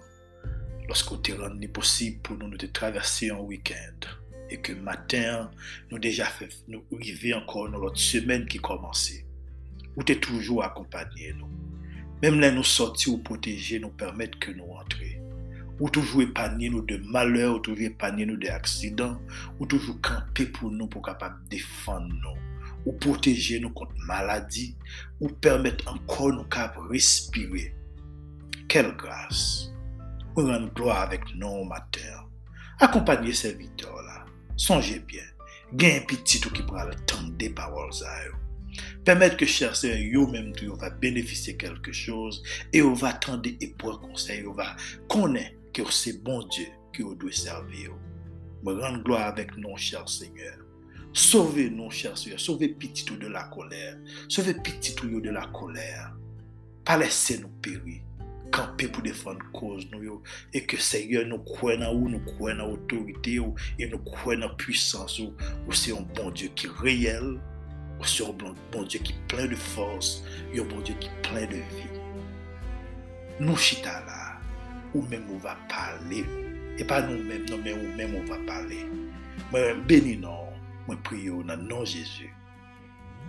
lorsqu'on 0.88 1.18
te 1.18 1.32
rend 1.32 1.56
possible 1.72 2.20
pour 2.22 2.38
nous 2.38 2.50
de 2.58 2.68
traverser 2.68 3.30
un 3.30 3.40
week-end 3.40 4.08
et 4.50 4.58
que 4.58 4.74
matin, 4.74 5.51
nous 5.92 6.00
déjà 6.00 6.25
fait, 6.25 6.50
nous 6.68 6.84
arriver 6.94 7.34
encore 7.34 7.70
dans 7.70 7.80
notre 7.80 8.00
semaine 8.00 8.46
qui 8.46 8.60
commençait. 8.60 9.25
Où 9.96 10.04
tu 10.04 10.13
es 10.13 10.20
toujours 10.20 10.63
accompagné 10.63 11.34
nous. 11.34 11.50
Même 12.22 12.39
là 12.39 12.51
nous 12.51 12.63
sortir 12.63 13.13
ou 13.13 13.18
protéger, 13.18 13.80
nous 13.80 13.89
permettre 13.89 14.39
que 14.39 14.51
nous 14.51 14.66
entrions 14.72 15.27
ou 15.80 15.89
toujours 15.89 16.22
épargner 16.22 16.70
nous 16.70 16.82
de 16.82 16.98
malheurs, 16.98 17.56
ou 17.56 17.60
toujours 17.60 17.86
épargner 17.86 18.25
nous 18.25 18.38
d'accidents, 18.38 19.20
ou 19.60 19.66
toujours 19.66 20.00
camper 20.01 20.46
pour 20.48 20.72
nous 20.72 20.88
pour 20.88 21.04
capable 21.04 21.38
défendre 21.50 22.08
nous, 22.08 22.42
ou 22.86 22.94
protéger 22.94 23.60
nous 23.60 23.70
contre 23.70 23.94
maladie, 24.08 24.75
ou 25.20 25.30
permettre 25.30 25.88
encore 25.88 26.34
nous 26.34 26.44
de 26.44 26.89
respirer. 26.89 27.75
Quelle 28.68 28.96
grâce! 28.96 29.72
Nous 30.36 30.48
rendons 30.48 30.72
gloire 30.75 31.01
avec 31.01 31.22
nous 31.36 31.63
matin. 31.63 32.25
Accompagnez 32.80 33.34
ces 33.34 33.56
Songez 34.58 35.00
bien. 35.00 35.24
Gain 35.74 36.02
petit 36.08 36.40
tout 36.40 36.52
qui 36.52 36.64
prend 36.64 36.84
le 36.84 36.96
temps 37.06 37.24
des 37.38 37.50
paroles 37.50 37.92
Permettre 39.06 39.38
que 39.38 39.46
cher 39.46 39.76
Seigneur, 39.76 39.98
yo 40.00 40.28
même 40.28 40.54
tu 40.54 40.68
va 40.68 40.90
bénéficier 40.90 41.56
quelque 41.56 41.92
chose 41.92 42.44
et 42.74 42.82
on 42.82 42.94
va 42.94 43.10
attendre 43.10 43.50
et 43.62 43.68
pour 43.78 44.00
conseil, 44.02 44.46
on 44.48 44.54
va 44.54 44.76
connaître 45.08 45.56
que 45.74 45.90
c'est 45.92 46.24
bon 46.24 46.46
Dieu 46.48 46.68
que 46.92 47.04
vous 47.04 47.16
doit 47.16 47.32
servir. 47.32 47.92
Me 48.64 48.74
rendre 48.74 49.04
gloire 49.04 49.28
avec 49.28 49.56
nous, 49.58 49.78
cher 49.78 50.10
Seigneur. 50.10 50.58
Sauvez-nous, 51.14 51.92
cher 51.92 52.18
Seigneur. 52.18 52.40
Sauvez 52.40 52.70
petit 52.70 53.06
de 53.06 53.28
la 53.28 53.44
colère. 53.46 53.98
Sauvez 54.28 54.56
petit 54.56 54.96
tout 54.96 55.08
de 55.22 55.30
la 55.30 55.48
colère. 55.48 56.15
Pas 56.84 56.98
laisser 56.98 57.41
nous. 58.48 58.52
Camper 58.52 58.88
pour 58.88 59.04
défendre 59.04 59.40
cause 59.54 59.88
nous 59.92 60.22
et 60.54 60.66
que 60.66 60.78
Seigneur 60.78 61.26
nous 61.26 61.40
croit 61.40 61.76
en 61.76 61.94
nous, 61.94 62.10
nous 62.10 62.20
croyons 62.20 62.64
en 62.64 62.72
autorité 62.72 63.40
et 63.80 63.88
nous 63.88 64.00
croyons 64.00 64.48
en 64.48 64.56
puissance 64.56 65.20
ou 65.20 65.34
c'est 65.72 65.92
un 65.92 66.06
bon 66.16 66.32
Dieu 66.32 66.50
qui 66.56 66.68
est 66.68 66.72
réel, 66.82 67.40
ou 68.00 68.06
c'est 68.06 68.24
un 68.24 68.34
bon 68.72 68.84
Dieu 68.84 69.00
qui 69.04 69.14
est 69.14 69.28
plein 69.28 69.48
de 69.48 69.56
force, 69.56 70.24
et 70.54 70.60
un 70.60 70.64
bon 70.64 70.80
Dieu 70.82 70.96
qui 71.00 71.08
est 71.08 71.22
plein 71.22 71.46
de 71.46 71.56
vie. 71.56 72.00
Nous 73.40 73.56
chita 73.56 74.04
là 74.06 74.38
ou 74.94 75.02
même 75.04 75.26
on 75.32 75.38
va 75.38 75.56
parler. 75.70 76.26
Et 76.78 76.84
pas 76.84 77.02
nous-mêmes, 77.02 77.46
non, 77.50 77.58
mais 77.64 77.74
ou 77.74 77.96
même 77.96 78.16
on 78.16 78.24
va 78.26 78.38
parler. 78.46 78.86
Moi, 79.52 79.74
béni 79.88 80.18
non, 80.18 80.50
moi 80.88 80.96
prie 81.04 81.30
au 81.30 81.44
nom 81.44 81.82
de 81.82 81.86
Jésus. 81.86 82.34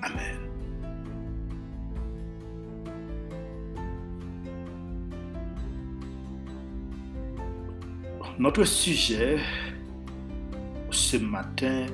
Amen. 0.03 0.68
Notre 8.39 8.65
sujet 8.65 9.39
ce 10.91 11.17
matin, 11.17 11.87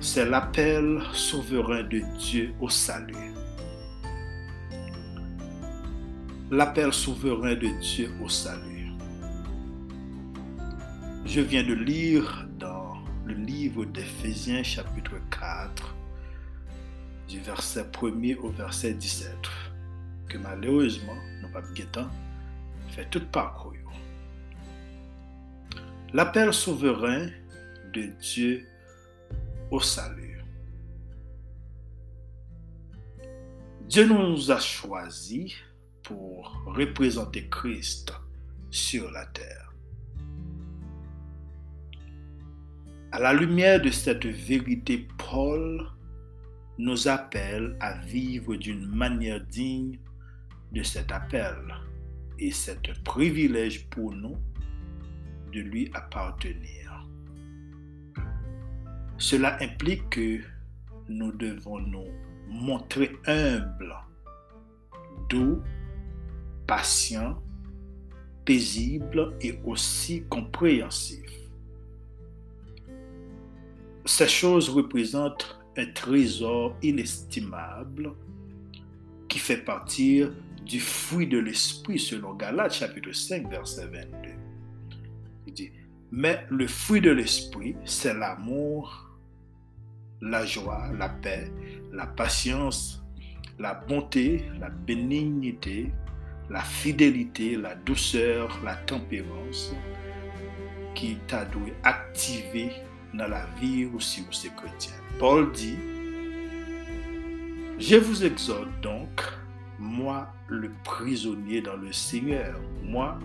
c'est 0.00 0.24
l'appel 0.28 1.02
souverain 1.12 1.82
de 1.82 2.00
Dieu 2.18 2.54
au 2.60 2.68
salut. 2.68 3.32
l'appel 6.52 6.92
souverain 6.92 7.54
de 7.54 7.68
Dieu 7.80 8.10
au 8.22 8.28
salut. 8.28 8.92
Je 11.24 11.40
viens 11.40 11.62
de 11.62 11.72
lire 11.72 12.46
dans 12.58 12.98
le 13.24 13.32
livre 13.32 13.86
d'Éphésiens 13.86 14.62
chapitre 14.62 15.14
4, 15.30 15.96
du 17.26 17.40
verset 17.40 17.84
1er 17.84 18.36
au 18.36 18.50
verset 18.50 18.92
17, 18.92 19.34
que 20.28 20.36
malheureusement, 20.36 21.16
nous 21.40 21.48
pas 21.48 21.62
fait 22.88 23.08
tout 23.10 23.24
parcours. 23.32 23.72
L'appel 26.14 26.52
souverain 26.52 27.28
de 27.94 28.02
Dieu 28.20 28.66
au 29.70 29.80
salut. 29.80 30.44
Dieu 33.88 34.06
nous 34.06 34.50
a 34.50 34.58
choisis 34.58 35.54
pour 36.02 36.64
représenter 36.66 37.48
Christ 37.48 38.12
sur 38.70 39.10
la 39.10 39.24
terre. 39.24 39.72
À 43.10 43.18
la 43.18 43.32
lumière 43.32 43.80
de 43.80 43.88
cette 43.88 44.26
vérité, 44.26 45.08
Paul 45.16 45.82
nous 46.76 47.08
appelle 47.08 47.74
à 47.80 47.96
vivre 48.00 48.56
d'une 48.56 48.86
manière 48.86 49.42
digne 49.46 49.98
de 50.72 50.82
cet 50.82 51.10
appel. 51.10 51.56
Et 52.38 52.50
c'est 52.50 52.86
un 52.90 53.02
privilège 53.02 53.88
pour 53.88 54.12
nous 54.12 54.36
de 55.52 55.60
lui 55.60 55.90
appartenir. 55.94 57.06
Cela 59.18 59.56
implique 59.62 60.10
que 60.10 60.40
nous 61.08 61.32
devons 61.32 61.78
nous 61.78 62.08
montrer 62.48 63.12
humbles, 63.26 63.94
doux 65.28 65.62
patient, 66.66 67.40
paisible 68.44 69.36
et 69.40 69.58
aussi 69.64 70.24
compréhensif. 70.24 71.30
Ces 74.04 74.28
choses 74.28 74.68
représentent 74.68 75.58
un 75.76 75.86
trésor 75.86 76.76
inestimable 76.82 78.12
qui 79.28 79.38
fait 79.38 79.58
partir 79.58 80.32
du 80.66 80.80
fruit 80.80 81.26
de 81.26 81.38
l'esprit 81.38 81.98
selon 81.98 82.34
Galates 82.34 82.74
chapitre 82.74 83.12
5 83.12 83.48
verset 83.48 83.86
22. 83.86 84.41
Mais 86.10 86.44
le 86.50 86.66
fruit 86.66 87.00
de 87.00 87.10
l'esprit, 87.10 87.74
c'est 87.84 88.14
l'amour, 88.14 89.10
la 90.20 90.44
joie, 90.44 90.88
la 90.98 91.08
paix, 91.08 91.50
la 91.90 92.06
patience, 92.06 93.02
la 93.58 93.74
bonté, 93.74 94.44
la 94.60 94.68
bénignité, 94.68 95.90
la 96.50 96.60
fidélité, 96.60 97.56
la 97.56 97.74
douceur, 97.74 98.58
la 98.64 98.76
tempérance 98.76 99.74
qui 100.94 101.16
t'a 101.26 101.44
dû 101.46 101.72
activer 101.82 102.70
dans 103.14 103.28
la 103.28 103.46
vie 103.60 103.86
aussi 103.86 104.22
où 104.28 104.32
c'est 104.32 104.54
chrétien. 104.54 104.92
Paul 105.18 105.50
dit, 105.52 105.76
je 107.78 107.96
vous 107.96 108.24
exhorte 108.24 108.68
donc, 108.82 109.22
moi 109.82 110.28
le 110.48 110.70
prisonnier 110.84 111.60
dans 111.60 111.76
le 111.76 111.92
Seigneur, 111.92 112.58
moi 112.84 113.18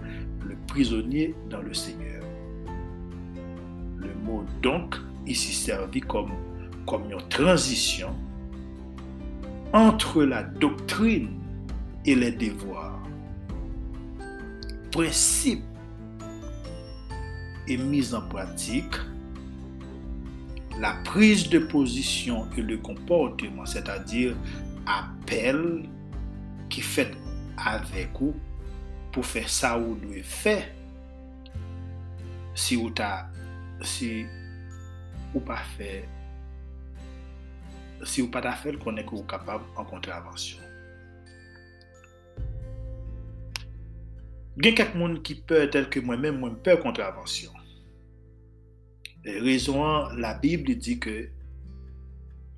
le 0.43 0.55
prisonnier 0.67 1.35
dans 1.49 1.61
le 1.61 1.73
Seigneur. 1.73 2.23
Le 3.97 4.13
mot 4.25 4.43
donc 4.61 4.95
ici 5.27 5.53
servi 5.53 6.01
comme, 6.01 6.31
une 6.91 7.27
transition 7.29 8.15
entre 9.71 10.23
la 10.23 10.43
doctrine 10.43 11.29
et 12.05 12.15
les 12.15 12.31
devoirs 12.31 12.99
principe 14.91 15.63
est 17.67 17.77
mise 17.77 18.15
en 18.15 18.21
pratique, 18.21 18.95
la 20.79 20.93
prise 21.03 21.49
de 21.49 21.59
position 21.59 22.47
et 22.57 22.61
le 22.61 22.77
comportement, 22.77 23.65
c'est-à-dire 23.65 24.35
appel 24.85 25.83
ki 26.71 26.83
fet 26.85 27.15
avek 27.57 28.21
ou 28.21 28.35
pou 29.13 29.25
fe 29.25 29.43
sa 29.49 29.75
ou 29.79 29.95
dwe 30.01 30.21
fe 30.25 30.59
si 32.57 32.77
ou 32.77 32.91
ta 32.93 33.27
si 33.85 34.25
ou 35.33 35.41
pa 35.45 35.59
fe 35.75 35.91
si 38.05 38.21
ou 38.21 38.29
pa 38.33 38.41
ta 38.45 38.53
fe 38.57 38.75
konen 38.81 39.05
ki 39.07 39.15
ou 39.17 39.25
kapab 39.29 39.63
an 39.77 39.87
kontravensyon 39.89 40.65
gen 44.61 44.77
kak 44.77 44.95
moun 44.97 45.19
ki 45.25 45.39
pe 45.49 45.65
tel 45.73 45.89
ke 45.93 46.01
mwen 46.01 46.21
men 46.21 46.37
mwen 46.41 46.59
pe 46.65 46.77
kontravensyon 46.81 47.57
e, 49.25 49.37
rezon 49.45 50.17
la 50.21 50.35
bib 50.41 50.69
li 50.69 50.77
di 50.77 50.97
ke 51.01 51.17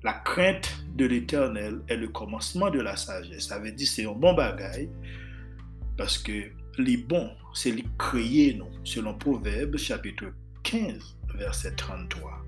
la 0.02 0.12
crainte 0.12 0.84
de 0.94 1.06
l'éternel 1.06 1.80
est 1.88 1.96
le 1.96 2.08
commencement 2.08 2.70
de 2.70 2.80
la 2.80 2.96
sagesse. 2.96 3.48
Ça 3.48 3.58
veut 3.58 3.72
dire 3.72 3.88
c'est 3.88 4.06
un 4.06 4.12
bon 4.12 4.34
bagaille 4.34 4.90
parce 5.96 6.18
que 6.18 6.50
les 6.78 6.96
bons, 6.96 7.30
c'est 7.52 7.72
les 7.72 7.84
créer 7.98 8.54
nous, 8.54 8.70
selon 8.84 9.14
Proverbe 9.14 9.76
chapitre 9.76 10.26
15, 10.62 11.16
verset 11.34 11.72
33. 11.72 12.44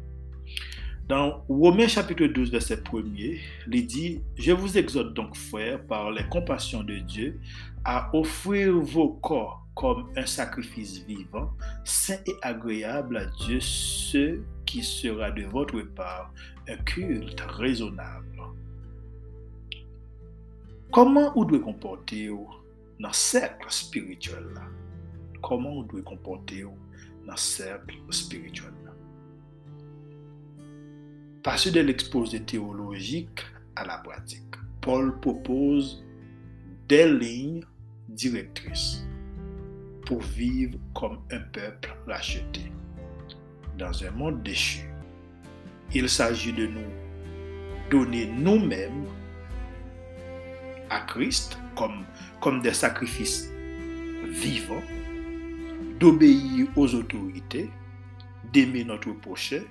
Dans 1.08 1.44
Romains 1.48 1.88
chapitre 1.88 2.26
12, 2.26 2.50
verset 2.50 2.76
1er, 2.76 3.38
il 3.70 3.86
dit, 3.86 4.22
Je 4.36 4.52
vous 4.52 4.78
exhorte 4.78 5.12
donc, 5.12 5.36
frères, 5.36 5.84
par 5.86 6.10
les 6.10 6.24
compassions 6.28 6.82
de 6.82 6.96
Dieu, 6.96 7.40
à 7.84 8.14
offrir 8.16 8.72
vos 8.78 9.10
corps 9.14 9.61
comme 9.74 10.10
un 10.16 10.26
sacrifice 10.26 10.98
vivant, 11.04 11.50
saint 11.84 12.20
et 12.26 12.36
agréable 12.42 13.16
à 13.16 13.26
Dieu, 13.26 13.58
ce 13.60 14.40
qui 14.66 14.82
sera 14.82 15.30
de 15.30 15.44
votre 15.44 15.80
part 15.80 16.32
un 16.68 16.76
culte 16.76 17.40
raisonnable. 17.40 18.26
Comment 20.90 21.32
vous 21.34 21.46
devez 21.46 21.60
comporter 21.60 22.28
dans 22.28 23.08
le 23.08 23.12
cercle 23.12 23.70
spirituel 23.70 24.44
là? 24.54 24.62
Comment 25.40 25.76
vous 25.76 25.84
devez 25.84 26.02
comporter 26.02 26.62
dans 26.62 27.32
le 27.32 27.36
cercle 27.36 27.96
spirituel 28.10 28.72
là? 28.84 28.92
Passer 31.42 31.70
de 31.70 31.80
l'exposé 31.80 32.42
théologique 32.42 33.40
à 33.74 33.86
la 33.86 33.98
pratique, 33.98 34.54
Paul 34.82 35.18
propose 35.20 36.04
des 36.88 37.10
lignes 37.10 37.64
directrices 38.08 39.04
pour 40.06 40.20
vivre 40.20 40.78
comme 40.94 41.18
un 41.30 41.40
peuple 41.40 41.94
racheté 42.06 42.72
dans 43.78 44.04
un 44.04 44.10
monde 44.10 44.42
déchu. 44.42 44.88
Il 45.94 46.08
s'agit 46.08 46.52
de 46.52 46.66
nous 46.66 46.90
donner 47.90 48.26
nous-mêmes 48.26 49.06
à 50.90 51.00
Christ 51.00 51.58
comme, 51.76 52.04
comme 52.40 52.62
des 52.62 52.72
sacrifices 52.72 53.50
vivants, 54.30 54.82
d'obéir 55.98 56.66
aux 56.76 56.94
autorités, 56.94 57.70
d'aimer 58.52 58.84
notre 58.84 59.12
prochain, 59.12 59.62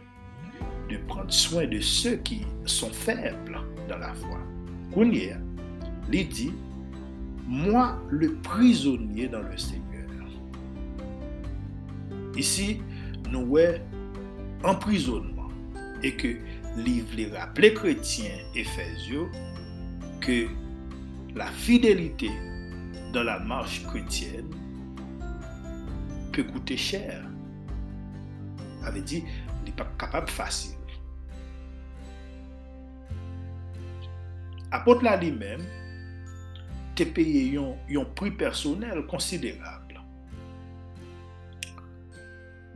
de 0.89 0.98
prendre 1.08 1.32
soin 1.32 1.65
de 1.67 1.80
ceux 1.80 2.17
qui 2.17 2.41
sont 2.65 2.91
faibles 2.91 3.60
dans 3.88 3.98
la 3.98 4.13
foi. 4.13 4.39
Kounier, 4.94 5.36
il 6.12 6.28
dit, 6.28 6.54
moi 7.48 7.98
le 8.10 8.34
prisonnier 8.36 9.28
dans 9.28 9.41
le 9.41 9.58
Seigneur. 9.58 9.90
Isi, 12.39 12.78
nou 13.32 13.58
wè 13.58 13.67
emprisonman 14.67 15.52
e 16.06 16.13
ke 16.15 16.36
liv 16.80 17.12
li 17.17 17.28
rappele 17.34 17.74
kretien 17.76 18.44
Efesio 18.58 19.28
ke 20.24 20.46
la 21.36 21.50
fidelite 21.63 22.32
dan 23.12 23.28
la 23.28 23.39
marche 23.44 23.84
kretien 23.89 24.48
pe 26.32 26.46
koute 26.48 26.78
chèr. 26.80 27.26
Ave 28.88 29.04
di, 29.06 29.20
li 29.65 29.74
pa 29.78 29.86
kapab 30.02 30.30
fasil. 30.32 30.78
Apot 34.72 35.04
la 35.04 35.17
li 35.20 35.34
men, 35.36 35.63
te 36.96 37.04
peye 37.04 37.44
yon, 37.58 37.76
yon 37.91 38.08
pri 38.15 38.32
personel 38.39 39.04
konsiderab. 39.12 39.81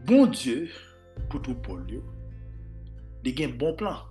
Bon 0.05 0.27
Dieu, 0.27 0.69
pour 1.31 1.41
tout 1.41 1.55
pour 1.55 1.77
lui, 1.77 1.99
il 3.23 3.41
a 3.41 3.47
un 3.47 3.49
bon 3.49 3.75
plan. 3.75 4.03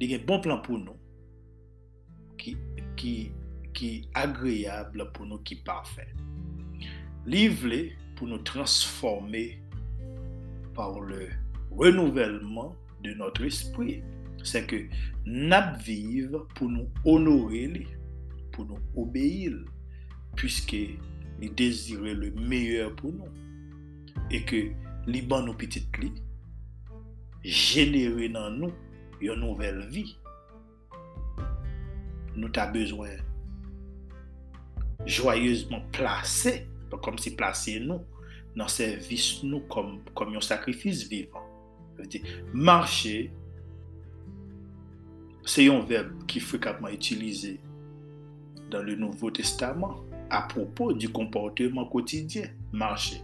Il 0.00 0.12
a 0.12 0.16
un 0.16 0.24
bon 0.24 0.40
plan 0.40 0.60
pour 0.60 0.76
nous, 0.76 0.96
qui, 2.36 2.56
qui, 2.96 3.30
qui 3.72 4.08
agréable 4.14 5.12
pour 5.12 5.24
nous, 5.24 5.38
qui 5.38 5.54
est 5.54 5.64
parfait. 5.64 6.08
Livré 7.26 7.92
pour 8.16 8.26
nous 8.26 8.38
transformer 8.38 9.62
par 10.74 10.98
le 10.98 11.28
renouvellement 11.70 12.74
de 13.04 13.14
notre 13.14 13.44
esprit. 13.44 14.02
C'est 14.42 14.66
que 14.66 14.88
nous 15.26 15.78
vivre 15.84 16.48
pour 16.56 16.68
nous 16.68 16.90
honorer, 17.04 17.86
pour 18.50 18.66
nous 18.66 18.80
obéir, 18.96 19.52
puisque 20.34 20.74
nous 21.40 21.50
désirons 21.50 22.14
le 22.14 22.32
meilleur 22.32 22.96
pour 22.96 23.12
nous 23.12 23.47
e 24.32 24.42
ke 24.46 24.64
li 25.08 25.22
ban 25.24 25.46
nou 25.46 25.56
pitit 25.58 26.00
li, 26.02 26.10
jenere 27.44 28.28
nan 28.34 28.58
nou 28.60 28.72
yon 29.24 29.40
nouvel 29.42 29.80
vi, 29.92 30.04
nou 32.38 32.50
ta 32.54 32.68
bezwen 32.70 33.18
joyeusement 35.08 35.84
plase, 35.94 36.58
kom 37.02 37.18
si 37.20 37.34
plase 37.38 37.78
nou, 37.84 38.02
nan 38.58 38.70
servis 38.72 39.38
nou 39.46 39.62
kom, 39.70 39.98
kom 40.18 40.32
yon 40.34 40.44
sakrifis 40.44 41.04
vivan. 41.10 41.44
Marche, 42.54 43.28
se 45.48 45.64
yon 45.64 45.84
verb 45.88 46.12
ki 46.30 46.42
frekatman 46.44 46.94
itilize 46.94 47.56
dan 48.68 48.84
le 48.84 48.98
Nouveau 49.00 49.30
Testament 49.30 50.04
a 50.30 50.42
propos 50.42 50.92
du 50.92 51.08
komportement 51.08 51.88
kotidyen, 51.88 52.50
marche. 52.72 53.22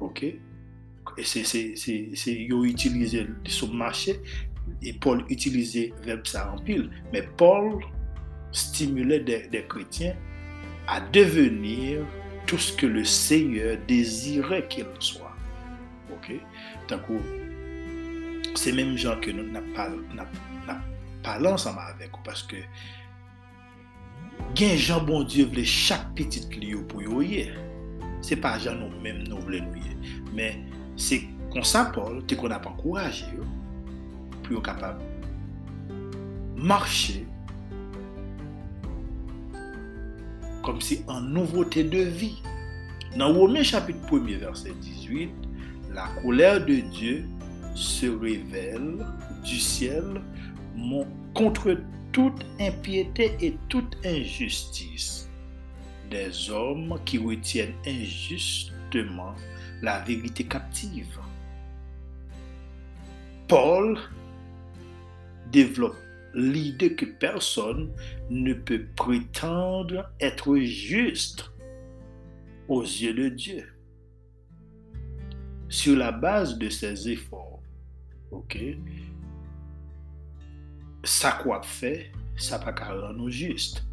Ok? 0.00 0.24
Et 0.24 1.24
c'est 1.24 2.34
yo 2.34 2.64
utilisé 2.64 3.26
sur 3.46 3.68
le 3.68 3.74
marché 3.74 4.20
et 4.82 4.92
Paul 4.92 5.24
utilisait 5.28 5.92
verbe 6.02 6.26
ça 6.26 6.52
en 6.52 6.58
pile. 6.58 6.90
Mais 7.12 7.22
Paul 7.36 7.82
stimulait 8.52 9.20
des, 9.20 9.48
des 9.48 9.64
chrétiens 9.64 10.14
à 10.86 11.00
devenir 11.00 12.00
tout 12.46 12.58
ce 12.58 12.72
que 12.72 12.86
le 12.86 13.04
Seigneur 13.04 13.76
désirait 13.86 14.66
qu'il 14.68 14.86
soit. 15.00 15.36
Ok? 16.10 16.32
Donc, 16.88 17.02
c'est 18.54 18.72
même 18.72 18.96
gens 18.96 19.18
que 19.20 19.30
nous 19.30 19.44
n'avons 19.50 19.72
pas, 21.22 21.50
ensemble 21.52 21.78
avec 21.94 22.10
parce 22.24 22.42
que 22.42 22.56
gen 24.54 24.76
Jean 24.76 25.04
bon 25.04 25.22
Dieu 25.24 25.44
voulait 25.44 25.64
chaque 25.64 26.14
petite 26.14 26.56
lieu 26.56 26.82
pour 26.86 27.22
y 27.22 27.50
Se 28.24 28.38
pa 28.40 28.56
jan 28.62 28.80
nou 28.82 29.02
menm 29.04 29.24
nou 29.28 29.42
vle 29.46 29.62
nou 29.64 29.84
ye. 29.84 30.16
Men, 30.36 30.64
se 30.98 31.22
konsan 31.52 31.92
Paul, 31.94 32.22
te 32.28 32.38
kon 32.38 32.54
ap 32.54 32.66
ankouraje 32.68 33.28
yo, 33.36 33.46
pou 34.42 34.58
yo 34.58 34.64
kapab 34.64 35.00
marche 36.58 37.22
kom 40.66 40.80
si 40.82 41.00
an 41.08 41.30
nouvote 41.32 41.84
de 41.88 42.04
vi. 42.18 42.32
Nan 43.16 43.32
Romè 43.38 43.62
chapit 43.64 43.96
1 44.12 44.38
verset 44.42 44.74
18, 44.82 45.30
la 45.94 46.08
kouler 46.20 46.60
de 46.66 46.80
Dieu 46.92 47.24
se 47.74 48.06
révèle 48.06 49.06
du 49.44 49.56
ciel 49.56 50.20
mon, 50.76 51.06
contre 51.32 51.78
toute 52.12 52.44
impiété 52.60 53.36
et 53.40 53.56
tout 53.68 53.86
injustice. 54.04 55.27
Des 56.08 56.50
hommes 56.50 56.98
qui 57.04 57.18
retiennent 57.18 57.74
injustement 57.86 59.34
la 59.82 60.00
vérité 60.00 60.44
captive. 60.44 61.18
Paul 63.46 63.98
développe 65.50 65.96
l'idée 66.34 66.94
que 66.94 67.06
personne 67.06 67.90
ne 68.30 68.52
peut 68.52 68.86
prétendre 68.96 70.10
être 70.20 70.56
juste 70.58 71.50
aux 72.68 72.82
yeux 72.82 73.14
de 73.14 73.28
Dieu. 73.28 73.66
Sur 75.68 75.96
la 75.96 76.12
base 76.12 76.58
de 76.58 76.68
ses 76.68 77.08
efforts, 77.10 77.62
ok, 78.30 78.58
ça 81.04 81.32
quoi 81.42 81.62
fait, 81.62 82.12
ça 82.36 82.58
pas 82.58 82.74
juste. 83.28 83.87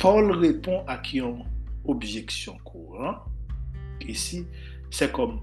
Paul 0.00 0.32
répond 0.32 0.82
à 0.86 0.96
qui 0.96 1.20
ont 1.20 1.44
objection 1.84 2.56
courante. 2.64 3.20
Ici, 4.00 4.46
c'est 4.90 5.12
comme 5.12 5.42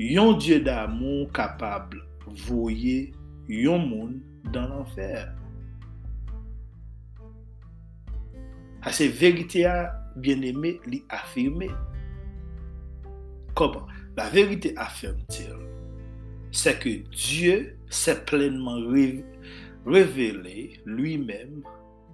un 0.00 0.32
Dieu 0.32 0.60
d'amour 0.60 1.30
capable 1.30 2.02
de 2.26 2.40
voyer 2.40 3.12
un 3.50 3.76
monde 3.76 4.20
dans 4.50 4.66
l'enfer. 4.66 5.30
À 8.80 8.92
ces 8.92 9.08
vérités 9.08 9.70
bien 10.16 10.40
aimé, 10.40 10.80
lui 10.86 11.04
affirmer. 11.10 11.70
Comment? 13.54 13.86
La 14.16 14.30
vérité 14.30 14.72
affirme-t-il 14.78 15.54
C'est 16.50 16.78
que 16.78 17.06
Dieu 17.10 17.76
s'est 17.90 18.24
pleinement 18.24 18.78
révélé 19.84 20.80
lui-même 20.86 21.62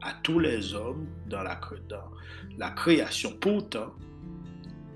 à 0.02 0.12
tous 0.22 0.38
les 0.38 0.74
hommes 0.74 1.06
dans 1.26 1.42
la, 1.42 1.60
dans 1.88 2.10
la 2.58 2.70
création. 2.70 3.32
Pourtant, 3.40 3.94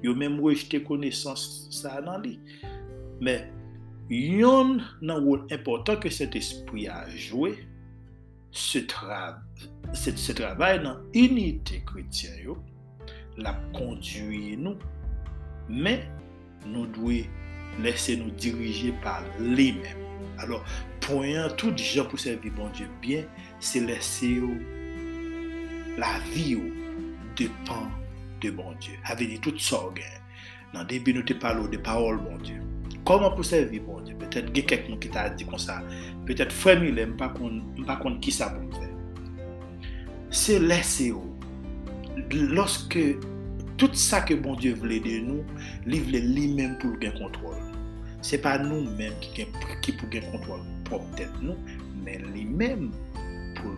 yo 0.02 0.14
même 0.14 0.40
rejeté 0.40 0.82
connaissance 0.82 1.68
ça 1.70 2.00
dans 2.02 2.18
lui. 2.18 2.40
Mais 3.20 3.50
yon 4.10 4.80
nan 5.00 5.24
rôle 5.24 5.46
important 5.50 5.96
que 5.96 6.10
cet 6.10 6.36
esprit 6.36 6.88
a 6.88 7.08
joué, 7.10 7.66
se, 8.50 8.78
tra 8.78 9.38
se 9.92 10.32
travail 10.32 10.82
nan 10.82 11.02
unité 11.14 11.82
chrétien 11.86 12.34
yo, 12.44 12.58
la 13.36 13.52
conduit 13.72 14.56
nous, 14.56 14.76
mais 15.68 16.08
nous 16.66 16.86
devons 16.86 17.26
laisser 17.80 18.16
nous 18.16 18.30
diriger 18.30 18.92
par 19.02 19.22
lui-même. 19.38 19.98
Alors, 20.38 20.64
pointant 21.00 21.54
tout 21.56 21.76
gens 21.76 22.04
pour 22.04 22.18
servir 22.18 22.52
bon 22.54 22.68
Dieu 22.70 22.88
bien, 23.00 23.24
c'est 23.60 23.80
laisser 23.80 24.40
la 25.96 26.18
vi 26.32 26.54
ou 26.56 26.70
depan 27.36 27.90
de 28.40 28.50
bon 28.50 28.74
Diyo. 28.80 28.96
Ave 29.04 29.26
di 29.26 29.38
tout 29.38 29.58
sa 29.60 29.80
ou 29.86 29.94
gen. 29.96 30.20
Nan 30.74 30.88
debi 30.90 31.14
nou 31.16 31.24
te 31.26 31.36
palo 31.40 31.68
de 31.72 31.80
parol 31.80 32.20
bon 32.22 32.40
Diyo. 32.44 32.62
Koman 33.08 33.32
pou 33.36 33.46
servi 33.46 33.80
bon 33.82 34.02
Diyo? 34.04 34.18
Petet 34.20 34.50
ge 34.56 34.66
kek 34.68 34.90
nou 34.90 35.00
ki 35.00 35.12
ta 35.14 35.28
di 35.32 35.46
kon 35.48 35.60
sa. 35.62 35.80
Petet 36.28 36.52
fwemi 36.54 36.92
le 36.96 37.08
mpa 37.14 37.30
kon, 37.36 37.62
mpa 37.80 37.98
kon 38.02 38.20
ki 38.24 38.34
sa 38.34 38.50
pou 38.54 38.68
mfe. 38.68 38.90
Se 40.34 40.60
lese 40.60 41.12
ou. 41.16 41.32
Lorske 42.32 43.14
tout 43.80 43.96
sa 44.00 44.22
ke 44.24 44.36
bon 44.40 44.56
Diyo 44.60 44.76
vle 44.82 45.00
de 45.04 45.20
nou, 45.24 45.44
li 45.88 46.00
vle 46.04 46.20
li 46.24 46.50
men 46.56 46.76
pou 46.82 46.96
gen 47.00 47.16
kontrol. 47.20 47.60
Se 48.24 48.40
pa 48.42 48.56
nou 48.58 48.82
men 48.98 49.14
ki, 49.22 49.32
gen, 49.36 49.58
ki 49.84 49.94
pou 49.96 50.08
gen 50.12 50.24
kontrol 50.32 50.64
prop 50.88 51.04
tèt 51.18 51.32
nou, 51.44 51.56
men 52.04 52.24
li 52.34 52.44
men 52.48 52.88
pou 53.58 53.72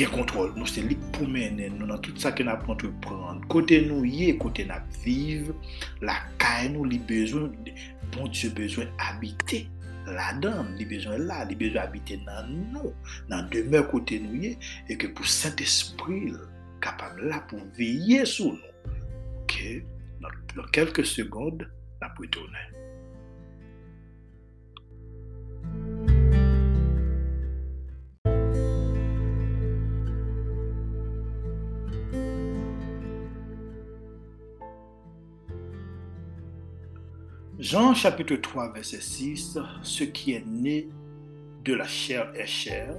gen 0.00 0.12
kontrol. 0.14 0.52
Nou 0.56 0.68
se 0.68 0.84
lik 0.84 1.00
pou 1.14 1.28
menen 1.30 1.76
nou 1.78 1.88
nan 1.90 2.00
tout 2.04 2.20
sa 2.20 2.32
ke 2.36 2.46
nap 2.46 2.64
kontrepran. 2.68 3.42
Kote 3.52 3.80
nou 3.86 4.06
ye, 4.08 4.32
kote 4.40 4.64
nap 4.68 4.86
viv, 5.04 5.52
la 6.04 6.16
kay 6.40 6.70
nou 6.72 6.88
li 6.88 7.00
bezwen, 7.10 7.50
bon 8.14 8.32
diyo 8.32 8.52
bezwen 8.56 8.90
habite. 9.02 9.66
La 10.10 10.32
dam, 10.42 10.72
li 10.78 10.86
bezwen 10.88 11.26
la, 11.28 11.42
li 11.46 11.58
bezwen 11.58 11.84
habite 11.84 12.16
nan 12.24 12.50
nou, 12.72 12.94
nan 13.30 13.46
demè 13.52 13.84
kote 13.92 14.18
nou 14.24 14.40
ye, 14.40 14.56
e 14.88 14.96
ke 14.98 15.12
pou 15.12 15.28
Saint-Esprit 15.28 16.40
kapab 16.82 17.20
la 17.20 17.42
pou 17.50 17.60
veye 17.76 18.24
sou 18.28 18.56
nou. 18.56 18.96
Ok, 19.44 19.60
nan 20.24 20.74
kelke 20.74 21.04
segonde, 21.06 21.68
nap 22.00 22.18
wetounen. 22.22 22.79
Jean 37.70 37.94
chapitre 37.94 38.34
3 38.34 38.72
verset 38.72 39.00
6, 39.00 39.56
ce 39.82 40.02
qui 40.02 40.32
est 40.32 40.44
né 40.44 40.88
de 41.62 41.72
la 41.72 41.86
chair 41.86 42.32
est 42.34 42.44
chair, 42.44 42.92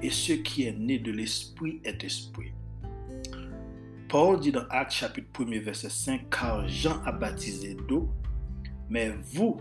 et 0.00 0.10
ce 0.10 0.34
qui 0.34 0.62
est 0.62 0.78
né 0.78 1.00
de 1.00 1.10
l'esprit 1.10 1.80
est 1.82 2.04
esprit. 2.04 2.52
Paul 4.08 4.38
dit 4.38 4.52
dans 4.52 4.64
Actes 4.70 4.92
chapitre 4.92 5.42
1 5.42 5.58
verset 5.62 5.90
5, 5.90 6.30
car 6.30 6.68
Jean 6.68 7.02
a 7.04 7.10
baptisé 7.10 7.76
d'eau, 7.88 8.12
mais 8.88 9.12
vous, 9.32 9.60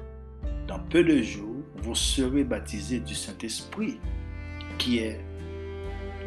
dans 0.68 0.78
peu 0.78 1.04
de 1.04 1.24
jours, 1.24 1.64
vous 1.78 1.96
serez 1.96 2.44
baptisés 2.44 3.00
du 3.00 3.16
Saint-Esprit, 3.16 3.98
qui 4.78 5.00
est 5.00 5.26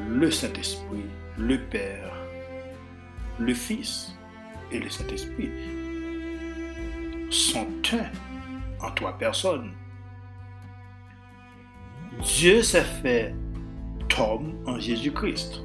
le 0.08 0.28
Saint-Esprit, 0.32 1.06
le 1.38 1.60
Père, 1.70 2.12
le 3.38 3.54
Fils 3.54 4.12
et 4.72 4.80
le 4.80 4.90
Saint-Esprit 4.90 5.83
sont 7.34 7.66
un 7.92 8.84
en 8.86 8.90
trois 8.92 9.16
personnes. 9.18 9.72
Dieu 12.22 12.62
s'est 12.62 12.82
fait 13.02 13.34
homme 14.18 14.54
en 14.66 14.78
Jésus-Christ. 14.78 15.62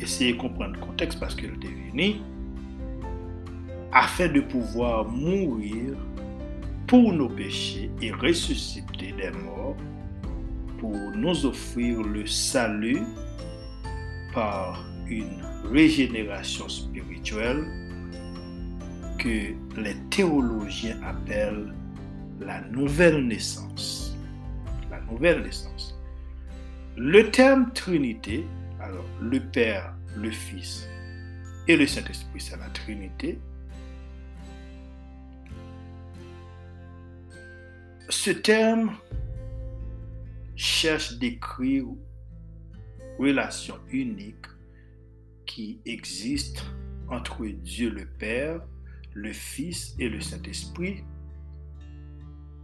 Essayez 0.00 0.34
de 0.34 0.38
comprendre 0.38 0.74
le 0.74 0.80
contexte 0.80 1.18
parce 1.18 1.34
qu'il 1.34 1.46
est 1.46 1.90
venu 1.90 2.16
afin 3.92 4.28
de 4.28 4.40
pouvoir 4.40 5.08
mourir 5.08 5.94
pour 6.86 7.12
nos 7.12 7.28
péchés 7.28 7.90
et 8.02 8.12
ressusciter 8.12 9.12
des 9.12 9.30
morts 9.30 9.76
pour 10.78 10.96
nous 11.14 11.46
offrir 11.46 12.02
le 12.02 12.26
salut 12.26 13.02
par 14.34 14.84
une 15.08 15.42
régénération 15.72 16.68
spirituelle 16.68 17.64
que 19.18 19.54
les 19.80 19.96
théologiens 20.10 21.00
appellent 21.02 21.72
la 22.40 22.60
nouvelle 22.62 23.26
naissance. 23.26 24.16
La 24.90 25.00
nouvelle 25.00 25.42
naissance. 25.42 25.98
Le 26.96 27.30
terme 27.30 27.72
Trinité 27.72 28.44
alors, 28.84 29.06
le 29.20 29.40
Père, 29.40 29.94
le 30.14 30.30
Fils 30.30 30.86
et 31.66 31.76
le 31.76 31.86
Saint-Esprit, 31.86 32.40
c'est 32.40 32.58
la 32.58 32.68
Trinité. 32.68 33.38
Ce 38.10 38.30
terme 38.30 38.94
cherche 40.54 41.18
d'écrire 41.18 41.86
relation 43.18 43.76
unique 43.90 44.46
qui 45.46 45.80
existe 45.86 46.62
entre 47.08 47.46
Dieu 47.46 47.88
le 47.88 48.06
Père, 48.06 48.60
le 49.14 49.32
Fils 49.32 49.94
et 49.98 50.08
le 50.08 50.20
Saint-Esprit. 50.20 51.04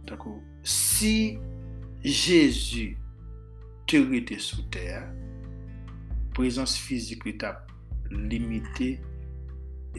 Takou, 0.05 0.41
si 0.63 1.37
Jésus 2.03 2.97
te 3.87 3.97
rete 3.97 4.37
sou 4.41 4.63
ter, 4.73 5.05
prezans 6.35 6.73
fizik 6.79 7.25
li 7.27 7.35
tap 7.41 7.69
limite 8.11 8.95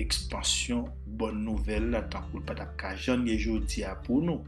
ekspansyon 0.00 0.86
bon 1.20 1.36
nouvel 1.44 1.90
la 1.92 2.02
takou 2.12 2.40
patap 2.48 2.74
ka 2.80 2.94
jan 2.96 3.26
ye 3.28 3.36
jodi 3.40 3.84
apou 3.84 4.22
nou. 4.24 4.44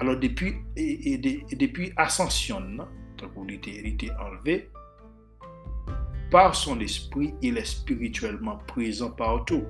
Alors, 0.00 0.16
depi, 0.18 0.54
e, 0.74 0.86
e, 1.12 1.16
de, 1.20 1.34
e, 1.46 1.56
depi 1.58 1.90
asensyon 2.00 2.72
nan, 2.78 2.90
takou 3.20 3.44
li 3.46 3.58
te 3.62 3.76
enleve, 4.10 4.62
par 6.32 6.56
son 6.56 6.80
esprit 6.80 7.34
il 7.42 7.58
est 7.58 7.64
spirituellement 7.64 8.58
présent 8.66 9.10
partout. 9.10 9.64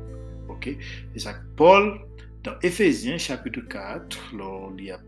Ok? 0.48 0.70
C'est 1.12 1.18
ça 1.18 1.35
Paul 1.57 2.01
dans 2.42 2.59
Ephésiens 2.62 3.18
chapitre 3.18 3.61
4 3.61 4.37
là, 4.37 4.70
il 4.79 4.85
y 4.85 4.90
a 4.90 4.98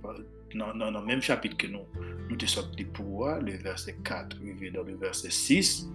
dans, 0.55 0.91
le 0.91 1.05
même 1.05 1.21
chapitre 1.21 1.57
que 1.57 1.67
nous, 1.67 1.87
nous 2.29 2.37
te 2.37 2.47
sortis 2.47 2.85
pour 2.85 3.29
le 3.29 3.57
verset 3.59 3.97
4, 4.05 4.37
dans 4.73 4.83
le 4.83 4.97
verset 4.97 5.31
6, 5.31 5.89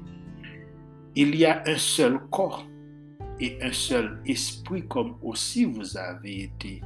il 1.16 1.36
y 1.36 1.46
a 1.46 1.64
un 1.66 1.78
seul 1.78 2.20
corps 2.30 2.66
et 3.40 3.58
un 3.62 3.72
seul 3.72 4.22
esprit, 4.26 4.86
comme 4.88 5.16
aussi 5.22 5.66
vous 5.66 5.98
avez 5.98 6.44
été 6.44 6.82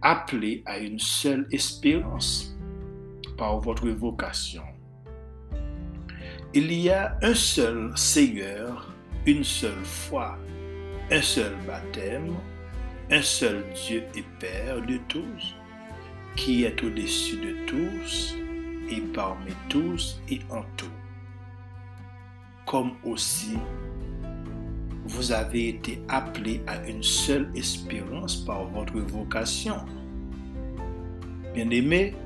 appelés 0.00 0.62
à 0.64 0.78
une 0.78 0.98
seule 0.98 1.46
espérance 1.50 2.56
par 3.36 3.60
votre 3.60 3.88
vocation. 3.88 4.62
Il 6.60 6.72
y 6.72 6.90
a 6.90 7.16
un 7.22 7.34
seul 7.34 7.92
Seigneur, 7.94 8.92
une 9.26 9.44
seule 9.44 9.84
foi, 9.84 10.36
un 11.08 11.22
seul 11.22 11.52
baptême, 11.64 12.34
un 13.12 13.22
seul 13.22 13.64
Dieu 13.86 14.02
et 14.16 14.24
Père 14.40 14.82
de 14.84 14.98
tous 15.06 15.54
qui 16.34 16.64
est 16.64 16.82
au-dessus 16.82 17.36
de 17.36 17.64
tous 17.64 18.34
et 18.90 19.00
parmi 19.14 19.52
tous 19.68 20.20
et 20.28 20.40
en 20.50 20.64
tout. 20.76 20.90
Comme 22.66 22.94
aussi 23.04 23.56
vous 25.04 25.30
avez 25.30 25.68
été 25.68 26.02
appelés 26.08 26.60
à 26.66 26.84
une 26.88 27.04
seule 27.04 27.52
espérance 27.54 28.34
par 28.34 28.64
votre 28.64 28.98
vocation. 28.98 29.76
Bien-aimé, 31.54 32.16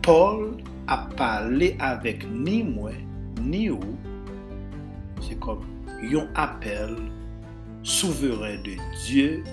Paul 0.00 0.56
a 0.86 1.10
parlé 1.14 1.76
avec 1.78 2.26
ni 2.30 2.62
moi 2.62 2.92
ni 3.40 3.68
vous. 3.68 3.98
C'est 5.20 5.38
comme 5.38 5.64
un 6.02 6.28
appel 6.34 6.96
souverain 7.82 8.56
de 8.56 8.76
Dieu 9.06 9.44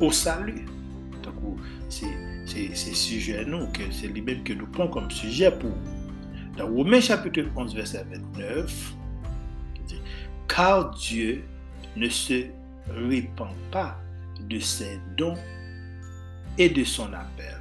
au 0.00 0.10
salut. 0.10 0.66
C'est 1.88 2.06
c'est 2.46 2.74
sujet 2.74 3.44
nous, 3.44 3.68
c'est 3.92 4.08
lui-même 4.08 4.42
que 4.42 4.52
nous 4.52 4.66
prenons 4.66 4.90
comme 4.90 5.10
sujet 5.10 5.50
pour. 5.50 5.70
Dans 6.56 6.66
Romains 6.66 7.00
chapitre 7.00 7.42
11, 7.54 7.74
verset 7.74 8.04
29, 8.10 8.94
dit, 9.86 10.00
car 10.48 10.90
Dieu 10.90 11.44
ne 11.96 12.08
se 12.08 12.46
répand 12.88 13.54
pas 13.70 13.98
de 14.48 14.58
ses 14.58 15.00
dons 15.16 15.36
et 16.58 16.68
de 16.68 16.82
son 16.82 17.12
appel. 17.12 17.56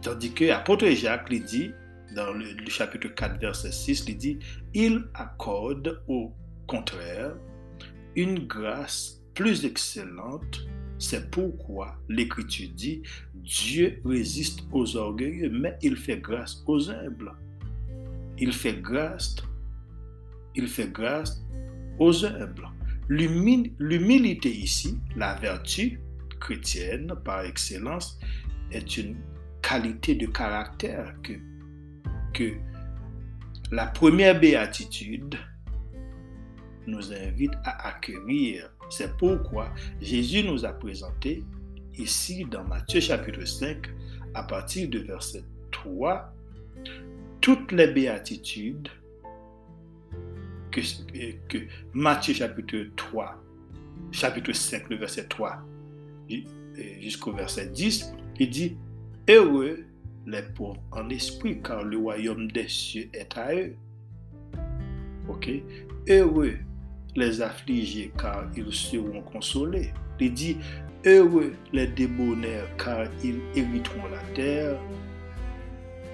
Tandis 0.00 0.32
que 0.32 0.44
l'apôtre 0.44 0.88
Jacques 0.88 1.28
lui 1.28 1.40
dit, 1.40 1.72
dans 2.14 2.32
le, 2.32 2.56
chapitre 2.68 3.08
4, 3.08 3.40
verset 3.40 3.72
6, 3.72 4.04
il 4.08 4.18
dit, 4.18 4.38
il 4.74 5.04
accorde 5.14 6.02
au 6.08 6.32
contraire 6.66 7.34
une 8.16 8.46
grâce 8.46 9.22
plus 9.34 9.64
excellente. 9.64 10.66
C'est 10.98 11.30
pourquoi 11.30 11.96
l'Écriture 12.08 12.68
dit, 12.74 13.02
Dieu 13.34 14.00
résiste 14.04 14.60
aux 14.72 14.96
orgueilleux, 14.96 15.50
mais 15.50 15.78
il 15.82 15.96
fait 15.96 16.18
grâce 16.18 16.62
aux 16.66 16.90
humbles. 16.90 17.32
Il 18.38 18.52
fait 18.52 18.80
grâce, 18.80 19.36
il 20.54 20.68
fait 20.68 20.90
grâce 20.90 21.42
aux 21.98 22.24
humbles. 22.24 22.68
L'humilité 23.08 24.50
ici, 24.50 24.98
la 25.16 25.34
vertu 25.34 26.00
chrétienne 26.38 27.12
par 27.24 27.44
excellence, 27.44 28.18
est 28.70 28.96
une 28.96 29.16
qualité 29.62 30.14
de 30.14 30.26
caractère 30.26 31.14
que, 31.22 31.32
que 32.32 32.54
la 33.70 33.86
première 33.86 34.38
béatitude 34.38 35.36
nous 36.86 37.12
invite 37.12 37.52
à 37.64 37.88
accueillir. 37.88 38.70
C'est 38.88 39.16
pourquoi 39.16 39.72
Jésus 40.00 40.42
nous 40.42 40.64
a 40.64 40.72
présenté 40.72 41.44
ici 41.96 42.44
dans 42.44 42.64
Matthieu 42.64 43.00
chapitre 43.00 43.44
5, 43.44 43.88
à 44.34 44.42
partir 44.42 44.88
de 44.88 44.98
verset 45.00 45.44
3, 45.70 46.32
toutes 47.40 47.72
les 47.72 47.88
béatitudes 47.88 48.88
que, 50.70 50.80
que 51.48 51.58
Matthieu 51.92 52.34
chapitre 52.34 52.88
3, 52.96 53.42
chapitre 54.10 54.52
5, 54.52 54.90
le 54.90 54.96
verset 54.96 55.26
3 55.28 55.62
jusqu'au 57.00 57.32
verset 57.32 57.68
10, 57.68 58.12
il 58.38 58.50
dit 58.50 58.76
Heureux 59.28 59.84
les 60.26 60.42
pauvres 60.42 60.82
en 60.92 61.08
esprit, 61.08 61.60
car 61.62 61.84
le 61.84 61.98
royaume 61.98 62.50
des 62.50 62.68
cieux 62.68 63.08
est 63.12 63.36
à 63.36 63.54
eux. 63.54 63.76
Ok? 65.28 65.50
Heureux 66.08 66.56
les 67.16 67.42
affligés, 67.42 68.12
car 68.18 68.46
ils 68.56 68.72
seront 68.72 69.22
consolés. 69.22 69.92
Il 70.18 70.32
dit 70.34 70.56
Heureux 71.04 71.54
les 71.72 71.86
débonnaires, 71.86 72.68
car 72.76 73.06
ils 73.24 73.40
hériteront 73.54 74.08
la 74.08 74.34
terre. 74.34 74.78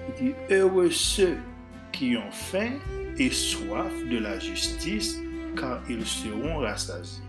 Il 0.09 0.25
dit 0.25 0.33
Heureux 0.49 0.89
ceux 0.89 1.37
qui 1.91 2.15
ont 2.15 2.31
faim 2.31 2.71
et 3.17 3.29
soif 3.29 3.91
de 4.09 4.17
la 4.17 4.39
justice, 4.39 5.21
car 5.55 5.81
ils 5.89 6.05
seront 6.05 6.59
rassasiés. 6.59 7.23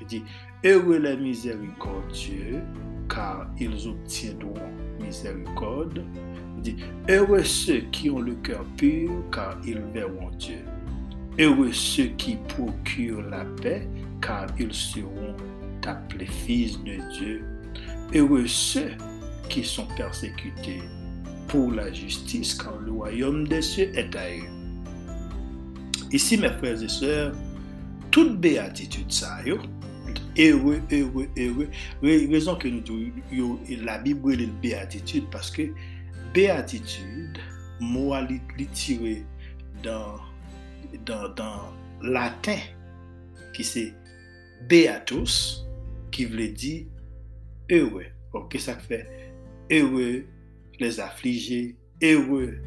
Il 0.00 0.06
dit 0.06 0.24
Heureux 0.64 0.98
les 0.98 1.16
miséricordieux, 1.16 2.62
car 3.08 3.48
ils 3.58 3.86
obtiendront 3.88 4.72
miséricorde. 5.06 6.04
Dit, 6.58 6.76
heureux 7.08 7.44
ceux 7.44 7.82
qui 7.92 8.10
ont 8.10 8.20
le 8.20 8.34
cœur 8.36 8.64
pur, 8.76 9.10
car 9.32 9.56
ils 9.64 9.80
verront 9.92 10.30
Dieu. 10.38 10.64
Heureux 11.38 11.72
ceux 11.72 12.06
qui 12.16 12.36
procurent 12.48 13.28
la 13.28 13.44
paix, 13.62 13.86
car 14.20 14.46
ils 14.58 14.72
seront 14.72 15.36
appelés 15.86 16.26
fils 16.26 16.78
de 16.82 16.96
Dieu. 17.18 17.44
Heureux 18.14 18.46
ceux 18.46 18.92
qui 19.48 19.62
sont 19.62 19.86
persécutés 19.96 20.82
pour 21.48 21.70
la 21.72 21.92
justice, 21.92 22.54
car 22.54 22.76
le 22.80 22.90
royaume 22.90 23.46
des 23.46 23.62
cieux 23.62 23.90
est 23.94 24.14
à 24.16 24.28
eux. 24.30 24.48
Ici, 26.12 26.38
mes 26.38 26.48
frères 26.48 26.82
et 26.82 26.88
sœurs, 26.88 27.32
toute 28.10 28.40
béatitude, 28.40 29.12
ça, 29.12 29.44
yo, 29.44 29.58
heureux, 30.38 30.80
heureux, 30.92 31.28
heureux. 31.36 31.68
Raison 32.02 32.56
que 32.56 32.68
nous 32.68 32.80
disons, 32.80 33.58
la 33.84 33.98
Bible 33.98 34.32
est 34.32 34.44
une 34.44 34.60
béatitude 34.60 35.24
parce 35.30 35.50
que 35.50 35.62
béatitude, 36.34 37.38
mot 37.80 38.14
tiré 38.72 39.24
dans, 39.82 40.18
dans, 41.04 41.28
dans 41.34 41.72
latin, 42.02 42.58
qui 43.54 43.64
c'est 43.64 43.94
beatus, 44.68 45.66
qui 46.10 46.24
veut 46.24 46.48
dire 46.48 46.86
heureux. 47.70 48.06
Ok, 48.32 48.56
ça 48.58 48.76
fait 48.76 49.32
heureux 49.70 50.24
les 50.78 51.00
affligés, 51.00 51.76
heureux 52.02 52.58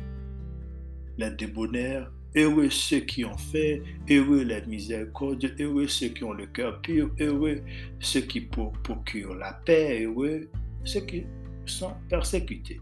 les 1.18 1.32
débonnaires, 1.32 2.12
Heureux 2.36 2.70
ceux 2.70 3.00
qui 3.00 3.26
ont 3.26 3.38
fait, 3.38 3.82
heureux 4.10 4.44
les 4.44 4.62
miséricordieux, 4.68 5.56
heureux 5.60 5.88
ceux 5.88 6.10
qui 6.10 6.24
ont 6.24 6.34
le 6.34 6.46
cœur 6.46 6.80
pur, 6.82 7.10
heureux 7.20 7.62
ceux 8.00 8.22
qui 8.22 8.42
procurent 8.42 9.36
la 9.36 9.54
paix, 9.66 10.04
heureux 10.06 10.48
ceux 10.84 11.02
qui 11.02 11.26
sont 11.66 11.94
persécutés. 12.08 12.80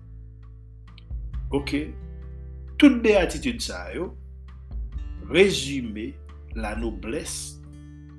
Ok? 1.51 1.75
Toute 2.77 3.01
béatitude 3.01 3.61
ça, 3.61 3.87
résumer 5.29 6.15
la 6.55 6.75
noblesse, 6.75 7.61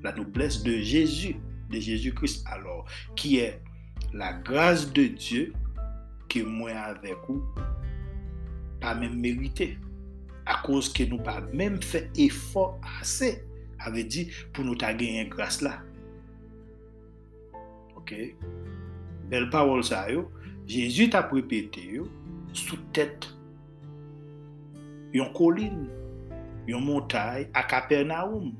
la 0.02 0.12
noblesse 0.12 0.62
de 0.62 0.78
Jésus, 0.78 1.36
de 1.70 1.78
Jésus-Christ 1.78 2.44
alors, 2.46 2.86
qui 3.16 3.38
est 3.38 3.60
la 4.14 4.32
grâce 4.32 4.90
de 4.92 5.04
Dieu 5.04 5.52
que 6.28 6.40
moi 6.40 6.70
avec 6.70 7.16
vous, 7.28 7.44
pas 8.80 8.94
même 8.94 9.18
mérité 9.18 9.76
a 10.48 10.58
kouz 10.64 10.88
ke 10.94 11.06
nou 11.10 11.20
pa 11.24 11.38
mèm 11.52 11.78
fè 11.84 12.06
efor 12.24 12.78
asè, 12.98 13.34
avè 13.84 14.04
di 14.08 14.26
pou 14.52 14.64
nou 14.66 14.78
ta 14.78 14.94
genyen 14.96 15.28
grase 15.32 15.66
la. 15.66 15.76
Ok, 17.98 18.14
bel 19.30 19.48
parol 19.52 19.84
sa 19.86 20.06
yo, 20.12 20.26
Jésus 20.68 21.12
ta 21.12 21.22
prepete 21.28 21.84
yo, 21.84 22.06
sou 22.56 22.80
tèt, 22.96 23.28
yon 25.16 25.30
kolin, 25.36 25.84
yon 26.68 26.84
montay, 26.84 27.46
ak 27.56 27.76
apernaoum, 27.82 28.50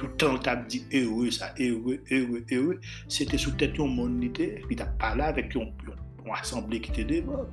toutan 0.00 0.38
ta 0.44 0.56
di 0.56 0.80
ewe 0.96 1.32
sa, 1.34 1.50
ewe, 1.60 1.98
ewe, 2.12 2.44
ewe, 2.52 2.78
se 3.12 3.26
te 3.28 3.40
sou 3.40 3.56
tèt 3.60 3.76
yon 3.80 3.92
monite, 3.96 4.54
pi 4.68 4.78
ta 4.80 4.88
pala 5.00 5.32
vek 5.36 5.56
yon, 5.56 5.68
yon, 5.88 6.00
yon 6.22 6.34
asemble 6.36 6.80
ki 6.84 6.96
te 6.96 7.08
devon. 7.08 7.48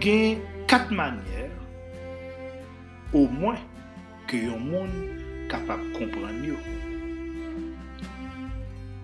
Gen 0.00 0.38
quatre 0.66 0.90
manières 0.92 1.50
au 3.12 3.26
moins 3.26 3.58
que 4.26 4.36
yon 4.36 4.60
moun 4.60 4.90
kapap 5.48 5.80
kompran 5.96 6.42
yo. 6.44 6.56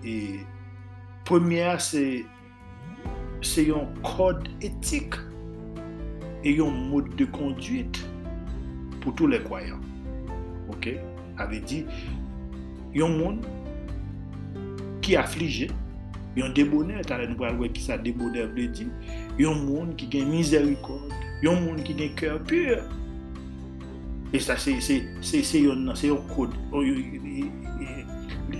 Et 0.03 0.39
première 1.23 1.81
c'est 1.81 2.25
un 3.57 3.87
code 4.03 4.47
éthique 4.61 5.15
et 6.43 6.59
un 6.59 6.69
mode 6.69 7.15
de 7.15 7.25
conduite 7.25 8.05
pour 9.01 9.15
tous 9.15 9.27
les 9.27 9.41
croyants. 9.41 9.81
OK? 10.69 10.89
Avait 11.37 11.59
dit 11.59 11.85
yon 12.93 13.09
moun 13.09 13.41
qui 15.01 15.15
affligé, 15.15 15.69
t'as 16.35 17.27
nous 17.27 17.37
voir 17.37 17.53
qui 17.73 17.81
ça 17.81 17.97
débonnaire 17.97 18.47
veut 18.47 18.67
dire 18.67 18.87
yon 19.39 19.55
monde 19.55 19.95
qui 19.95 20.21
a 20.21 20.25
miséricorde, 20.25 21.13
yon 21.41 21.61
monde 21.61 21.83
qui 21.83 21.93
a 22.01 22.05
un 22.05 22.09
cœur 22.09 22.43
pur. 22.43 22.83
Et 24.33 24.39
ça, 24.39 24.57
c'est 24.57 24.73
un 25.69 26.35
code. 26.35 26.53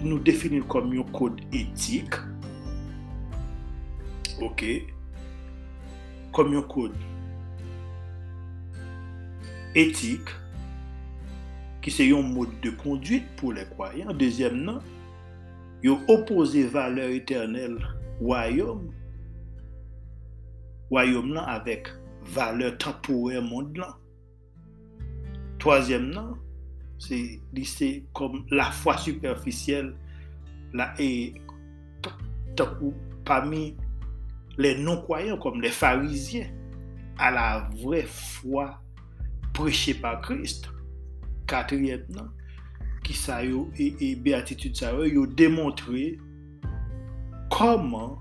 Nous 0.04 0.20
définissons 0.20 0.68
comme 0.68 0.98
un 0.98 1.04
code 1.12 1.42
éthique. 1.52 2.14
OK. 4.40 4.66
Comme 6.32 6.56
un 6.56 6.62
code 6.62 6.96
éthique 9.74 10.30
qui 11.82 11.92
c'est 11.92 12.12
un 12.12 12.22
mode 12.22 12.60
de 12.62 12.70
conduite 12.72 13.26
pour 13.36 13.54
les 13.54 13.66
croyants. 13.66 14.14
Il 15.86 15.92
opposé 16.08 16.64
valeur 16.64 17.10
éternelle 17.10 17.78
royaume 18.20 18.92
royaume 20.90 21.34
là 21.36 21.44
avec 21.44 21.88
valeur 22.24 22.76
temporaire 22.80 23.44
monde 23.44 23.78
là. 23.78 23.96
Troisièmement, 25.60 26.38
c'est 26.98 28.04
comme 28.14 28.46
la 28.50 28.72
foi 28.72 28.98
superficielle 28.98 29.96
là 30.74 30.96
parmi 33.24 33.78
les 34.58 34.78
non-croyants 34.80 35.38
comme 35.38 35.62
les 35.62 35.70
pharisiens 35.70 36.50
à 37.20 37.30
la 37.30 37.70
vraie 37.84 38.08
foi 38.08 38.82
prêchée 39.54 39.94
par 39.94 40.20
Christ. 40.22 40.68
Quatrièmement, 43.06 43.06
qui 43.06 43.14
ça 43.14 43.44
et, 43.44 43.96
et 44.00 44.16
béatitude 44.16 44.76
ça 44.76 44.92
yo 45.06 45.26
démontré 45.28 46.18
comment 47.50 48.20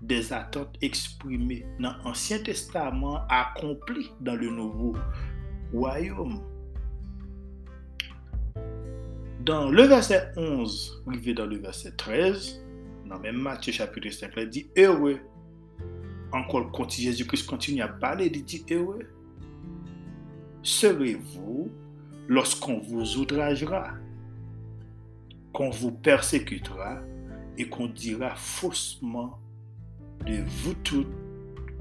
des 0.00 0.32
attentes 0.32 0.76
exprimées 0.82 1.66
dans 1.80 1.94
l'Ancien 2.04 2.38
Testament 2.38 3.22
accomplies 3.28 4.10
dans 4.20 4.36
le 4.36 4.50
Nouveau 4.50 4.94
royaume. 5.72 6.40
Dans 9.44 9.70
le 9.70 9.82
verset 9.82 10.32
11, 10.36 11.04
arrivé 11.06 11.34
dans 11.34 11.46
le 11.46 11.56
verset 11.56 11.92
13, 11.96 12.62
dans 13.06 13.18
même 13.18 13.36
Matthieu 13.36 13.72
chapitre 13.72 14.10
5, 14.10 14.30
il 14.36 14.48
dit 14.48 14.70
heureux. 14.76 15.18
Encore, 16.32 16.70
quand 16.72 16.90
Jésus-Christ 16.90 17.46
continue 17.46 17.82
à 17.82 17.88
parler, 17.88 18.30
il 18.32 18.44
dit 18.44 18.64
heureux. 18.70 19.06
Serez-vous 20.62 21.70
lorsqu'on 22.28 22.78
vous 22.78 23.18
outragera, 23.18 23.92
qu'on 25.54 25.70
vous 25.70 25.92
persécutera 25.92 26.98
et 27.56 27.68
qu'on 27.68 27.86
dira 27.86 28.34
faussement 28.34 29.38
de 30.26 30.42
vous 30.46 30.74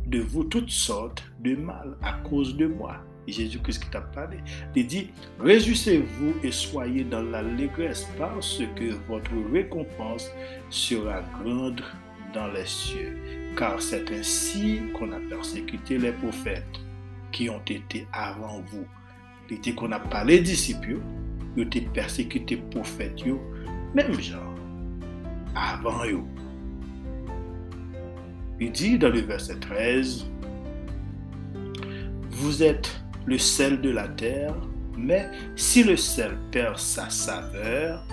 de 0.05 0.19
vous 0.19 0.43
toutes 0.43 0.69
sortes 0.69 1.23
de 1.39 1.55
mal 1.55 1.97
à 2.01 2.13
cause 2.29 2.55
de 2.55 2.67
moi. 2.67 2.97
Jésus-Christ 3.27 3.83
qui 3.83 3.89
t'a 3.89 4.01
parlé. 4.01 4.37
Il 4.75 4.85
dit, 4.85 5.09
réjouissez-vous 5.39 6.35
et 6.43 6.51
soyez 6.51 7.05
dans 7.05 7.21
l'allégresse 7.21 8.07
parce 8.17 8.61
que 8.75 8.93
votre 9.07 9.31
récompense 9.51 10.29
sera 10.69 11.21
grande 11.41 11.81
dans 12.33 12.47
les 12.47 12.65
cieux. 12.65 13.17
Car 13.57 13.81
c'est 13.81 14.11
ainsi 14.11 14.81
qu'on 14.93 15.13
a 15.13 15.19
persécuté 15.29 15.97
les 15.97 16.11
prophètes 16.11 16.79
qui 17.31 17.49
ont 17.49 17.61
été 17.65 18.05
avant 18.11 18.61
vous. 18.67 18.85
Il 19.49 19.61
dit 19.61 19.73
qu'on 19.73 19.93
a 19.93 19.99
parlé 19.99 20.39
disciples, 20.39 20.99
ils 21.55 21.63
ont 21.63 21.65
été 21.65 21.81
persécutés 21.81 22.57
prophètes, 22.57 23.23
même 23.93 24.19
genre, 24.19 24.55
avant 25.55 26.05
eux. 26.05 26.23
Il 28.59 28.71
dit 28.71 28.97
dans 28.97 29.09
le 29.09 29.21
verset 29.21 29.59
13, 29.59 30.25
vous 32.29 32.63
êtes 32.63 33.03
le 33.25 33.37
sel 33.37 33.81
de 33.81 33.89
la 33.89 34.07
terre, 34.07 34.55
mais 34.97 35.29
si 35.55 35.83
le 35.83 35.95
sel 35.97 36.37
perd 36.51 36.77
sa 36.77 37.09
saveur, 37.09 38.05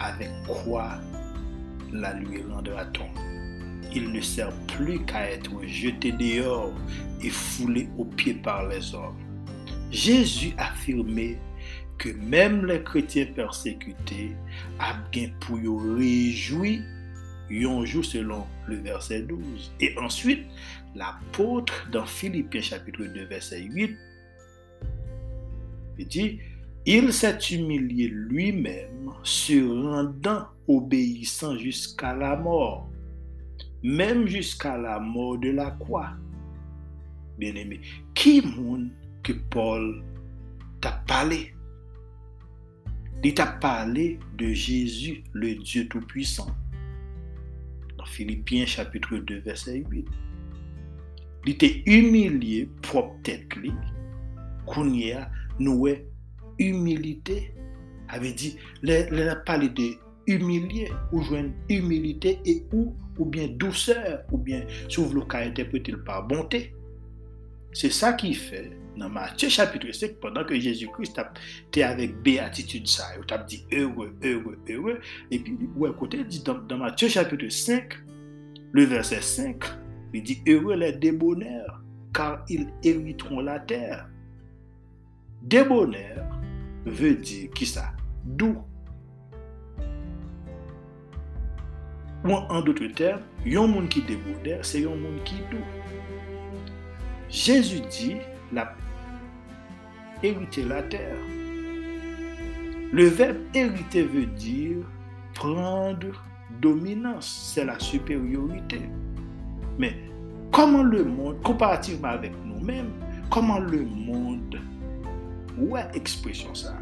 avec 0.00 0.30
quoi 0.46 0.98
la 1.92 2.14
lui 2.14 2.42
rendra-t-on? 2.42 3.08
Il 3.94 4.12
ne 4.12 4.20
sert 4.20 4.52
plus 4.76 5.04
qu'à 5.04 5.30
être 5.30 5.50
jeté 5.66 6.12
dehors 6.12 6.74
et 7.22 7.30
foulé 7.30 7.88
aux 7.96 8.04
pieds 8.04 8.34
par 8.34 8.68
les 8.68 8.94
hommes. 8.94 9.16
Jésus 9.90 10.52
affirmait 10.58 11.38
que 11.98 12.10
même 12.10 12.64
les 12.64 12.82
chrétiens 12.82 13.26
persécutés 13.34 14.32
a 14.78 14.94
bien 15.10 15.30
pour 15.40 15.58
réjouir 15.96 16.80
un 17.50 17.84
jour 17.84 18.04
selon 18.04 18.46
le 18.66 18.76
verset 18.76 19.22
12. 19.22 19.72
Et 19.80 19.96
ensuite, 19.98 20.46
l'apôtre 20.94 21.88
dans 21.90 22.06
Philippiens 22.06 22.60
chapitre 22.60 23.04
2 23.04 23.24
verset 23.26 23.62
8 23.62 23.96
il 25.98 26.06
dit, 26.06 26.38
il 26.86 27.12
s'est 27.12 27.38
humilié 27.50 28.08
lui-même, 28.08 29.10
se 29.24 29.60
rendant 29.68 30.46
obéissant 30.68 31.58
jusqu'à 31.58 32.14
la 32.14 32.36
mort, 32.36 32.88
même 33.82 34.26
jusqu'à 34.28 34.78
la 34.78 35.00
mort 35.00 35.38
de 35.38 35.50
la 35.50 35.72
croix. 35.72 36.10
Bien-aimé, 37.36 37.80
qui 38.14 38.40
monde 38.42 38.90
que 39.22 39.32
Paul 39.32 40.04
t'a 40.80 41.02
parlé? 41.06 41.52
li 43.22 43.34
tap 43.34 43.60
pale 43.60 44.18
de 44.38 44.52
Jésus, 44.52 45.24
le 45.32 45.54
Dieu 45.54 45.88
Tout-Puissant. 45.88 46.46
Dans 47.96 48.06
Philippiens 48.06 48.66
chapitre 48.66 49.16
2 49.16 49.40
verset 49.40 49.84
8. 49.90 50.06
Li 51.46 51.54
te 51.58 51.68
humiliye 51.86 52.66
prop 52.84 53.14
tèt 53.26 53.56
li, 53.58 53.72
kounye 54.68 55.14
a 55.18 55.24
nouwe 55.58 55.96
humilite. 56.58 57.40
Ave 58.08 58.32
di, 58.38 58.54
le, 58.82 59.02
le 59.10 59.26
la 59.26 59.36
pale 59.46 59.70
de 59.74 59.90
humiliye 60.28 60.88
ou 61.10 61.22
jwen 61.24 61.52
humilite 61.68 62.38
e 62.46 62.60
ou 62.72 62.94
ou 63.18 63.24
bien 63.24 63.48
douceur 63.58 64.22
ou 64.30 64.38
bien 64.38 64.62
sou 64.86 65.08
vlo 65.10 65.24
ka 65.26 65.42
interprete 65.46 65.94
l 65.94 66.02
pa 66.06 66.20
bonte. 66.22 66.60
Se 67.74 67.90
sa 67.94 68.14
ki 68.18 68.34
fe, 68.36 68.68
dans 68.98 69.08
Matthieu 69.08 69.48
chapitre 69.48 69.92
5 69.92 70.16
pendant 70.20 70.44
que 70.44 70.58
Jésus-Christ 70.58 71.20
était 71.68 71.82
avec 71.82 72.20
béatitude 72.22 72.86
ça 72.86 73.04
il 73.16 73.32
a 73.32 73.38
dit 73.38 73.64
heureux 73.72 74.16
heureux 74.22 74.58
heureux 74.68 75.00
et 75.30 75.38
puis 75.38 75.56
ouais 75.76 75.90
côté 75.98 76.24
dans, 76.44 76.58
dans 76.58 76.78
Matthieu 76.78 77.08
chapitre 77.08 77.48
5 77.48 77.94
le 78.72 78.84
verset 78.84 79.22
5 79.22 79.64
il 80.14 80.22
dit 80.22 80.42
heureux 80.46 80.74
les 80.74 80.92
débonnaires 80.92 81.80
car 82.12 82.44
ils 82.48 82.68
hériteront 82.82 83.40
la 83.40 83.60
terre 83.60 84.08
Débonnaire 85.42 86.26
veut 86.84 87.14
dire 87.14 87.50
qui 87.50 87.66
ça? 87.66 87.92
Doux. 88.24 88.58
Ou 92.24 92.32
en 92.32 92.60
d'autres 92.60 92.88
termes, 92.88 93.22
yon 93.46 93.68
monde 93.68 93.88
qui 93.88 94.02
débonnaire, 94.02 94.64
c'est 94.64 94.84
un 94.84 94.96
monde 94.96 95.22
qui 95.24 95.36
doux. 95.50 95.64
Jésus 97.30 97.80
dit, 97.80 98.16
la 98.52 98.74
hériter 100.22 100.64
la 100.64 100.82
terre. 100.82 101.16
Le 102.92 103.04
verbe 103.04 103.36
hériter 103.54 104.02
veut 104.02 104.26
dire 104.26 104.78
prendre 105.34 106.24
dominance, 106.60 107.52
c'est 107.54 107.64
la 107.64 107.78
supériorité. 107.78 108.80
Mais 109.78 109.94
comment 110.50 110.82
le 110.82 111.04
monde, 111.04 111.40
comparativement 111.42 112.08
avec 112.08 112.32
nous-mêmes, 112.44 112.90
comment 113.30 113.60
le 113.60 113.84
monde 113.84 114.58
Ouais, 115.58 115.86
expression 115.94 116.54
ça? 116.54 116.76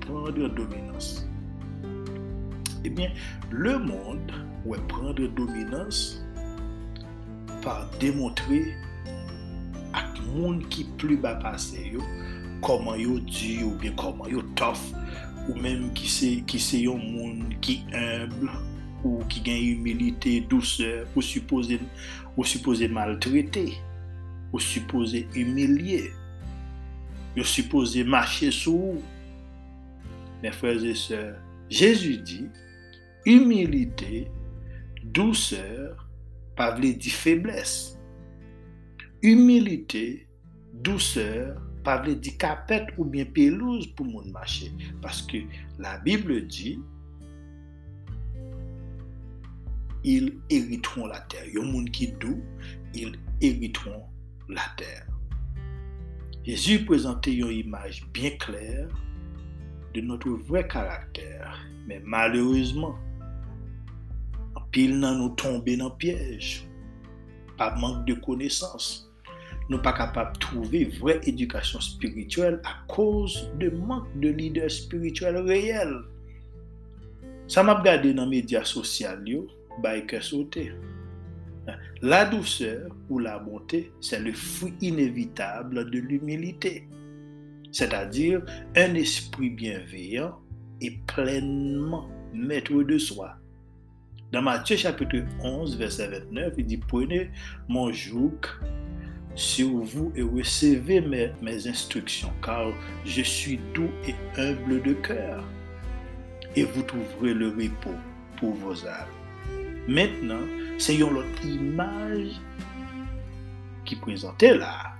Prendre 0.00 0.48
dominance. 0.48 1.26
Eh 2.84 2.90
bien, 2.90 3.10
le 3.50 3.78
monde 3.78 4.32
ouais 4.64 4.78
prendre 4.88 5.26
dominance? 5.28 6.22
Par 7.62 7.90
démontrer 8.00 8.74
à 9.92 10.04
monde 10.34 10.66
qui 10.68 10.84
plus 10.96 11.16
bas 11.16 11.34
passé 11.34 11.92
koman 12.64 12.98
yo 13.00 13.18
di 13.26 13.60
ou 13.64 13.76
bien 13.80 13.94
koman 13.98 14.30
yo 14.32 14.44
tof 14.58 14.82
ou 15.48 15.56
menm 15.58 15.88
ki 15.96 16.10
se, 16.10 16.30
ki 16.48 16.60
se 16.62 16.82
yon 16.84 17.00
moun 17.00 17.54
ki 17.64 17.80
humble 17.92 18.52
ou 19.00 19.24
ki 19.32 19.40
gen 19.46 19.56
humilite, 19.56 20.42
douseur 20.50 21.06
ou 21.16 21.24
suppose, 21.24 21.78
ou 22.36 22.44
suppose 22.44 22.84
maltrete 22.92 23.70
ou 24.52 24.60
suppose 24.60 25.24
humilye 25.34 26.10
yo 27.36 27.46
suppose 27.46 28.02
mache 28.04 28.50
sou 28.54 28.98
men 30.42 30.54
freze 30.56 30.96
se 31.06 31.20
Jezu 31.70 32.16
di 32.26 32.40
humilite 33.28 34.24
douseur 35.14 35.94
pa 36.58 36.72
vle 36.74 36.90
di 36.98 37.12
febles 37.14 37.94
humilite 39.22 40.26
douseur 40.82 41.69
pa 41.86 41.96
vle 42.02 42.14
di 42.20 42.32
kapet 42.40 42.92
ou 42.96 43.04
bien 43.08 43.28
pelouse 43.36 43.88
pou 43.96 44.08
moun 44.08 44.30
mache. 44.34 44.70
Paske 45.02 45.44
la 45.80 45.98
Bible 46.04 46.42
di, 46.46 46.78
il 50.04 50.32
eritron 50.48 51.10
la 51.10 51.20
ter. 51.32 51.48
Yon 51.52 51.70
moun 51.72 51.90
ki 51.92 52.12
dou, 52.22 52.38
il 52.94 53.18
eritron 53.40 54.02
la 54.48 54.64
ter. 54.80 55.06
Jésus 56.46 56.86
prezante 56.88 57.32
yon 57.34 57.52
imaj 57.52 58.00
bien 58.14 58.32
kler 58.40 58.88
de 59.94 60.00
notre 60.00 60.32
vre 60.48 60.64
karakter. 60.68 61.44
Men 61.88 62.04
malerouzman, 62.08 62.96
an 64.56 64.66
pil 64.72 64.96
nan 65.02 65.20
nou 65.20 65.34
tombe 65.40 65.74
nan 65.78 65.92
piyej. 66.00 66.60
Pa 67.60 67.72
mank 67.76 68.06
de 68.08 68.16
konesans. 68.24 69.09
nou 69.70 69.78
pa 69.82 69.94
kapap 69.94 70.34
trouve 70.42 70.82
vre 70.98 71.20
edukasyon 71.30 71.84
spirituel 71.86 72.58
a 72.66 72.74
koz 72.90 73.38
de 73.62 73.70
mank 73.78 74.08
de 74.20 74.32
lider 74.34 74.70
spirituel 74.74 75.38
reyel. 75.46 76.00
Sa 77.50 77.62
map 77.66 77.84
gade 77.86 78.10
nan 78.14 78.30
media 78.30 78.64
sosyal 78.66 79.22
yo, 79.26 79.46
bay 79.82 80.02
ke 80.10 80.20
sote. 80.22 80.68
La 82.02 82.24
douseur 82.24 82.88
ou 83.08 83.18
la 83.18 83.38
bonte, 83.38 83.84
se 84.00 84.16
le 84.18 84.32
fou 84.32 84.72
inevitable 84.80 85.90
de 85.90 85.98
l'humilite. 85.98 86.82
Se 87.70 87.84
ta 87.84 88.04
dire, 88.06 88.42
un 88.74 88.94
esprit 88.94 89.50
bienveillant 89.50 90.38
et 90.80 90.98
pleinement 91.06 92.08
maître 92.32 92.82
de 92.82 92.98
soi. 92.98 93.36
Dans 94.32 94.42
Matthieu 94.42 94.76
chapitre 94.76 95.24
11, 95.42 95.76
verset 95.76 96.08
29, 96.08 96.54
il 96.58 96.66
dit, 96.66 96.76
prenez 96.78 97.30
mon 97.68 97.92
joug 97.92 98.38
sur 99.34 99.68
vous 99.68 100.12
et 100.14 100.22
recevez 100.22 101.00
mes, 101.00 101.66
instructions, 101.66 102.32
car 102.44 102.72
je 103.04 103.22
suis 103.22 103.58
doux 103.74 103.90
et 104.06 104.14
humble 104.38 104.82
de 104.82 104.92
cœur, 104.94 105.44
et 106.56 106.64
vous 106.64 106.82
trouverez 106.82 107.34
le 107.34 107.48
repos 107.48 107.96
pour 108.38 108.54
vos 108.54 108.86
âmes. 108.86 109.06
Maintenant, 109.88 110.46
c'est 110.78 110.96
une 110.96 111.22
image 111.44 112.40
qui 113.84 113.96
présentait 113.96 114.56
là. 114.56 114.92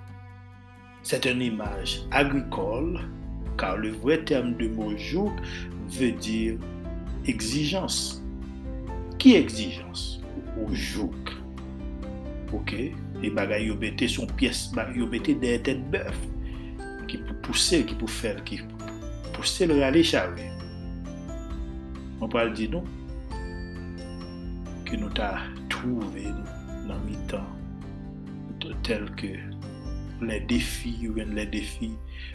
C'est 1.03 1.27
une 1.27 1.43
image 1.43 2.03
agricole, 2.11 3.01
car 3.57 3.77
le 3.77 3.91
vrai 3.91 4.23
terme 4.25 4.57
de 4.57 4.69
mot 4.69 4.97
joug 4.97 5.33
veut 5.89 6.13
dire 6.13 6.57
exigence. 7.27 8.23
Qui 9.19 9.35
exigence? 9.35 10.21
Ou 10.59 10.75
joug. 10.75 11.15
Ok? 12.53 12.75
E 13.21 13.31
bagay 13.37 13.67
yo 13.69 13.77
bete 13.77 14.09
son 14.09 14.31
piyes, 14.39 14.69
bagay 14.77 15.03
yo 15.03 15.09
bete 15.11 15.35
de 15.41 15.55
etet 15.59 15.83
bef. 15.93 16.17
Ki 17.11 17.21
pou 17.27 17.37
pousse, 17.49 17.83
ki 17.87 17.99
pou 18.01 18.09
fel, 18.09 18.41
ki 18.47 18.63
pou 18.65 19.35
pousse 19.37 19.67
l 19.69 19.75
rale 19.81 20.03
chave. 20.07 20.47
Mwen 22.21 22.33
pal 22.33 22.53
di 22.57 22.69
non? 22.69 22.85
nou, 22.85 22.99
ki 24.89 24.99
nou 25.01 25.13
ta 25.17 25.33
trouve 25.73 26.27
nan 26.89 27.01
mi 27.07 27.17
tan, 27.31 27.47
tel 28.85 29.07
ke 29.17 29.37
le 30.21 30.39
defi, 30.51 30.93
ou 31.09 31.21
en 31.23 31.33
le 31.37 31.47
defi, 31.49 31.93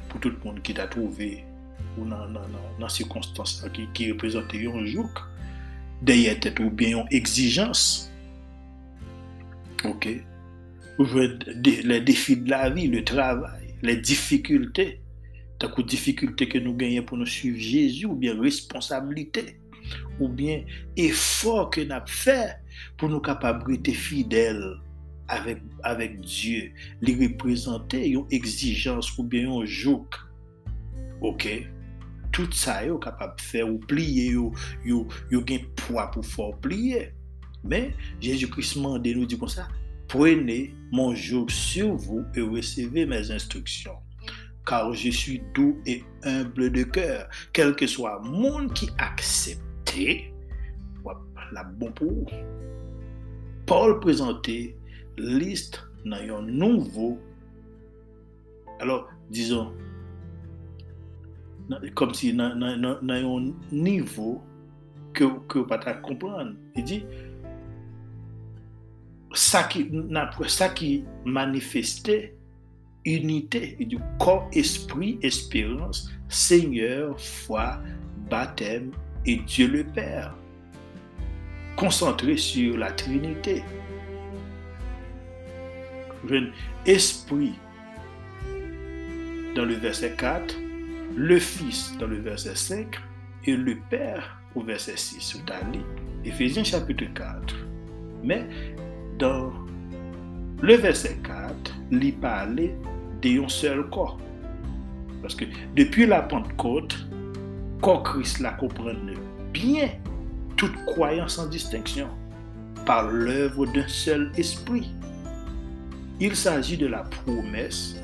pou 0.10 0.22
tout 0.24 0.38
moun 0.46 0.58
ki 0.66 0.74
ta 0.78 0.88
trouve, 0.92 1.30
ou 1.96 2.06
nan, 2.08 2.34
nan, 2.34 2.46
nan, 2.50 2.70
nan 2.82 2.92
sikonstans 2.92 3.60
la 3.62 3.72
ki, 3.76 3.86
ki 3.94 4.12
reprezente 4.14 4.58
yon 4.62 4.88
jouk, 4.90 5.22
deye 6.06 6.34
tet 6.42 6.60
ou 6.64 6.74
bien 6.74 6.96
yon 6.96 7.12
exijans, 7.16 8.08
ok, 9.86 10.16
Les 11.00 12.02
défis 12.02 12.38
de 12.38 12.50
la 12.50 12.70
vie, 12.70 12.88
le 12.88 13.04
travail, 13.04 13.76
les 13.82 13.98
difficultés. 13.98 15.02
Tant 15.60 15.72
que 15.72 15.82
difficultés 15.82 16.48
que 16.48 16.58
nous 16.58 16.76
gagnons 16.76 17.04
pour 17.04 17.18
nous 17.18 17.26
suivre 17.26 17.58
Jésus, 17.58 18.06
ou 18.06 18.16
bien 18.16 18.40
responsabilité, 18.40 19.58
ou 20.20 20.28
bien 20.28 20.64
effort 20.98 21.70
que 21.70 21.82
nous 21.82 21.94
avons 21.94 22.08
fait 22.08 22.58
pour 22.98 23.10
nous 23.10 23.20
capables 23.20 23.78
d'être 23.78 23.96
fidèles 23.96 24.76
avec, 25.28 25.58
avec 25.84 26.22
Dieu, 26.22 26.72
les 27.02 27.16
représenter, 27.16 28.10
une 28.10 28.26
exigence 28.32 29.18
ou 29.18 29.24
bien 29.24 29.52
un 29.52 29.66
joug. 29.66 30.06
Ok? 31.22 31.48
Tout 32.32 32.52
ça, 32.52 32.86
yo 32.86 32.98
capable 32.98 33.38
de 33.38 33.42
faire 33.42 33.70
ou 33.70 33.78
plier, 33.80 34.32
yo 34.32 35.08
un 35.32 35.58
poids 35.76 36.12
pour 36.12 36.26
faire 36.26 36.56
plier. 36.62 37.12
Mais 37.64 37.94
Jésus-Christ 38.20 38.76
m'a 38.78 39.00
nous 39.00 39.26
dit 39.26 39.38
comme 39.38 39.48
ça, 39.48 39.68
prenez 40.08 40.74
mon 40.92 41.14
joug 41.16 41.50
sur 41.50 41.96
vous 41.96 42.24
et 42.36 42.42
recevez 42.42 43.06
mes 43.06 43.32
instructions. 43.32 43.98
Car 44.66 44.94
je 44.94 45.10
suis 45.10 45.44
doux 45.54 45.80
et 45.86 46.04
humble 46.24 46.72
de 46.72 46.84
cœur, 46.84 47.30
quel 47.54 47.76
que 47.76 47.86
soit 47.86 48.20
le 48.24 48.30
monde 48.30 48.74
qui 48.74 48.90
accepte, 48.98 49.62
la 51.52 51.64
bon 51.64 51.92
pour 51.92 52.32
Paul 53.66 54.00
présentait 54.00 54.76
liste 55.18 55.84
dans 56.06 56.18
un 56.18 56.42
nouveau, 56.42 57.20
alors 58.80 59.10
disons, 59.30 59.72
comme 61.96 62.14
si 62.14 62.34
dans 62.34 62.52
un 62.52 63.54
niveau 63.72 64.42
que 65.14 65.24
vous 65.24 65.42
ne 65.56 65.64
pas 65.64 65.94
comprendre. 65.96 66.54
Il 66.76 66.84
dit, 66.84 67.06
ça 69.38 69.64
qui, 69.64 69.92
ça 70.48 70.74
manifestait 71.26 72.36
unité 73.06 73.78
du 73.80 73.98
corps, 74.20 74.50
esprit, 74.54 75.20
espérance, 75.22 76.12
Seigneur, 76.28 77.20
foi, 77.20 77.80
baptême 78.30 78.92
et 79.26 79.38
Dieu 79.38 79.68
le 79.68 79.84
Père. 79.84 80.34
Concentré 81.76 82.38
sur 82.38 82.78
la 82.78 82.92
Trinité 82.92 83.64
esprit 86.86 87.54
dans 89.56 89.66
le 89.66 89.76
verset 89.76 90.16
4, 90.18 90.56
le 91.16 91.40
Fils 91.40 91.96
dans 92.00 92.08
le 92.08 92.18
verset 92.18 92.56
5 92.56 92.96
et 93.46 93.56
le 93.56 93.78
Père 93.90 94.40
au 94.56 94.62
verset 94.62 94.98
6. 94.98 95.42
Ephésiens 96.26 96.64
chapitre 96.64 97.06
4. 97.14 97.56
Mais 98.24 98.48
dans 99.18 99.52
le 100.62 100.76
verset 100.76 101.18
4, 101.24 101.76
il 101.92 102.14
parlait 102.16 102.76
d'un 103.22 103.48
seul 103.48 103.90
corps. 103.90 104.18
Parce 105.22 105.36
que 105.36 105.46
depuis 105.76 106.06
la 106.06 106.22
Pentecôte, 106.22 107.08
corps 107.82 108.04
Christ 108.04 108.40
la 108.40 108.52
comprenne 108.52 109.14
bien 109.54 109.90
toute 110.56 110.76
croyance 110.86 111.36
sans 111.36 111.48
distinction 111.48 112.08
par 112.86 113.10
l'œuvre 113.10 113.66
d'un 113.66 113.88
seul 113.88 114.32
esprit. 114.38 114.92
Il 116.20 116.36
s'agit 116.36 116.78
de 116.78 116.88
la 116.88 117.04
promesse 117.04 117.96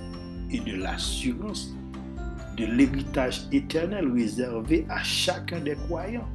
et 0.52 0.60
de 0.60 0.76
l'assurance 0.76 1.74
de 2.58 2.66
l'héritage 2.66 3.48
éternel 3.52 4.12
réservé 4.12 4.86
à 4.90 5.02
chacun 5.04 5.60
des 5.60 5.76
croyants 5.76 6.28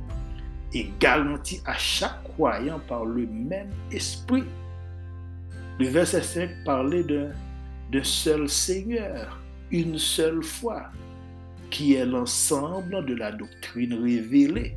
et 0.73 0.91
garanti 0.99 1.61
à 1.67 1.75
chaque 1.75 2.23
croyant 2.25 2.81
par 2.89 3.05
le 3.05 3.27
même 3.27 3.71
esprit. 3.91 4.45
Le 5.79 5.89
verset 5.89 6.23
5 6.23 6.65
parlait 6.65 7.05
d'un 7.05 8.03
seul 8.03 8.49
Seigneur, 8.49 9.39
une 9.71 9.99
seule 9.99 10.43
foi, 10.43 10.91
qui 11.71 11.95
est 11.95 12.07
l'ensemble 12.07 13.05
de 13.05 13.15
la 13.15 13.33
doctrine 13.33 13.93
révélée 13.93 14.77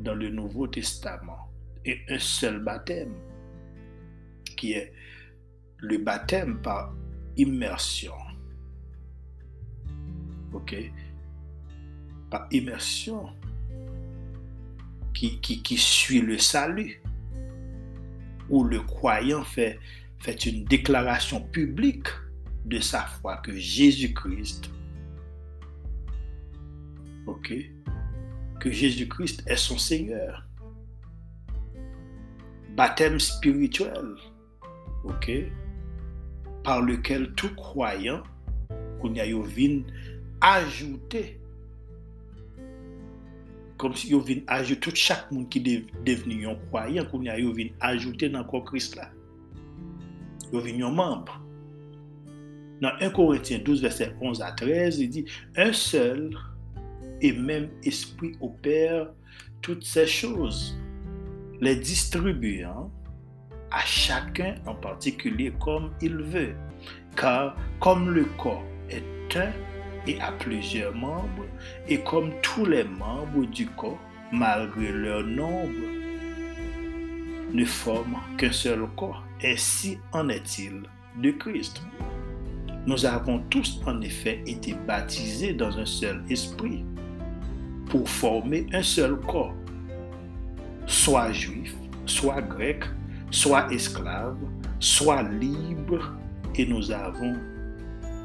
dans 0.00 0.14
le 0.14 0.28
Nouveau 0.30 0.68
Testament, 0.68 1.50
et 1.84 1.98
un 2.08 2.18
seul 2.18 2.60
baptême, 2.60 3.14
qui 4.56 4.74
est 4.74 4.92
le 5.78 5.98
baptême 5.98 6.60
par 6.62 6.94
immersion. 7.36 8.14
OK? 10.52 10.76
Par 12.30 12.46
immersion 12.52 13.28
qui, 15.12 15.40
qui, 15.40 15.76
suit 15.76 16.20
le 16.20 16.38
salut, 16.38 17.00
où 18.48 18.64
le 18.64 18.80
croyant 18.80 19.44
fait, 19.44 19.78
fait 20.22 20.46
une 20.46 20.64
déclaration 20.64 21.40
publique 21.40 22.06
de 22.64 22.78
sa 22.78 23.00
foi 23.00 23.38
que 23.38 23.56
Jésus-Christ, 23.56 24.70
ok, 27.26 27.52
que 28.60 28.70
Jésus-Christ 28.70 29.42
est 29.48 29.56
son 29.56 29.78
Seigneur. 29.78 30.46
Baptême 32.76 33.18
spirituel, 33.18 34.14
ok, 35.02 35.32
par 36.62 36.82
lequel 36.82 37.32
tout 37.32 37.52
croyant 37.56 38.22
qu'on 39.00 39.12
y 39.14 39.20
a 39.20 39.26
comme 43.76 43.96
si 43.96 44.10
yo 44.10 44.20
vin 44.20 44.38
ajouter 44.46 44.78
tout 44.78 44.94
chaque 44.94 45.32
monde 45.32 45.48
qui 45.48 45.60
devenu 45.60 46.46
un 46.46 46.54
croyant 46.68 47.04
qu'on 47.06 47.22
y 47.22 47.28
a 47.28 47.36
dans 48.28 48.46
le 48.46 48.60
Christ 48.60 48.94
là 48.94 49.10
un 50.54 50.90
membre 50.90 51.40
dans 52.80 52.92
1 53.00 53.10
Corinthiens 53.10 53.60
12 53.64 53.82
verset 53.82 54.14
11 54.20 54.42
à 54.42 54.52
13 54.52 54.98
il 55.00 55.08
dit 55.08 55.24
un 55.56 55.72
seul 55.72 56.36
et 57.20 57.32
même 57.32 57.68
esprit 57.84 58.32
opère 58.40 59.08
toutes 59.60 59.84
ces 59.84 60.06
choses 60.06 60.76
les 61.60 61.76
distribuant 61.76 62.90
à 63.72 63.80
chacun 63.86 64.56
en 64.66 64.74
particulier 64.74 65.52
comme 65.60 65.92
il 66.02 66.16
veut. 66.16 66.54
Car 67.16 67.56
comme 67.80 68.10
le 68.10 68.24
corps 68.36 68.64
est 68.90 69.36
un 69.36 69.52
et 70.06 70.20
a 70.20 70.32
plusieurs 70.32 70.94
membres, 70.94 71.46
et 71.88 72.00
comme 72.00 72.32
tous 72.42 72.66
les 72.66 72.82
membres 72.82 73.46
du 73.46 73.66
corps, 73.68 74.00
malgré 74.32 74.90
leur 74.90 75.22
nombre, 75.22 75.70
ne 77.52 77.64
forment 77.64 78.18
qu'un 78.36 78.50
seul 78.50 78.84
corps, 78.96 79.24
ainsi 79.44 79.98
en 80.12 80.28
est-il 80.28 80.82
de 81.20 81.30
Christ. 81.30 81.82
Nous 82.86 83.06
avons 83.06 83.40
tous 83.50 83.80
en 83.86 84.00
effet 84.00 84.42
été 84.46 84.74
baptisés 84.86 85.52
dans 85.52 85.78
un 85.78 85.86
seul 85.86 86.22
esprit 86.28 86.84
pour 87.88 88.08
former 88.08 88.66
un 88.72 88.82
seul 88.82 89.16
corps, 89.20 89.54
soit 90.86 91.32
juif, 91.32 91.74
soit 92.06 92.42
grec, 92.42 92.84
soit 93.30 93.72
esclaves, 93.72 94.38
soit 94.80 95.22
libres, 95.22 96.12
et 96.56 96.66
nous 96.66 96.90
avons 96.90 97.36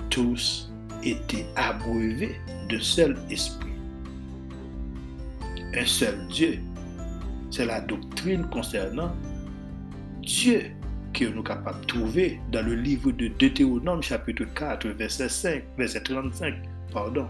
tous 0.09 0.71
été 1.03 1.45
abreuvés 1.55 2.35
de 2.69 2.79
seul 2.79 3.17
esprit. 3.29 3.67
Un 5.75 5.85
seul 5.85 6.27
Dieu. 6.29 6.59
C'est 7.51 7.65
la 7.65 7.79
doctrine 7.81 8.45
concernant 8.49 9.13
Dieu 10.21 10.71
que 11.17 11.25
nous 11.25 11.33
sommes 11.33 11.43
capables 11.43 11.81
de 11.81 11.85
trouver 11.87 12.39
dans 12.51 12.61
le 12.61 12.75
livre 12.75 13.11
de 13.11 13.27
Deutéronome 13.27 14.03
chapitre 14.03 14.45
4 14.53 14.89
verset 14.89 15.29
5, 15.29 15.63
verset 15.77 16.01
35. 16.01 16.55
Pardon. 16.93 17.27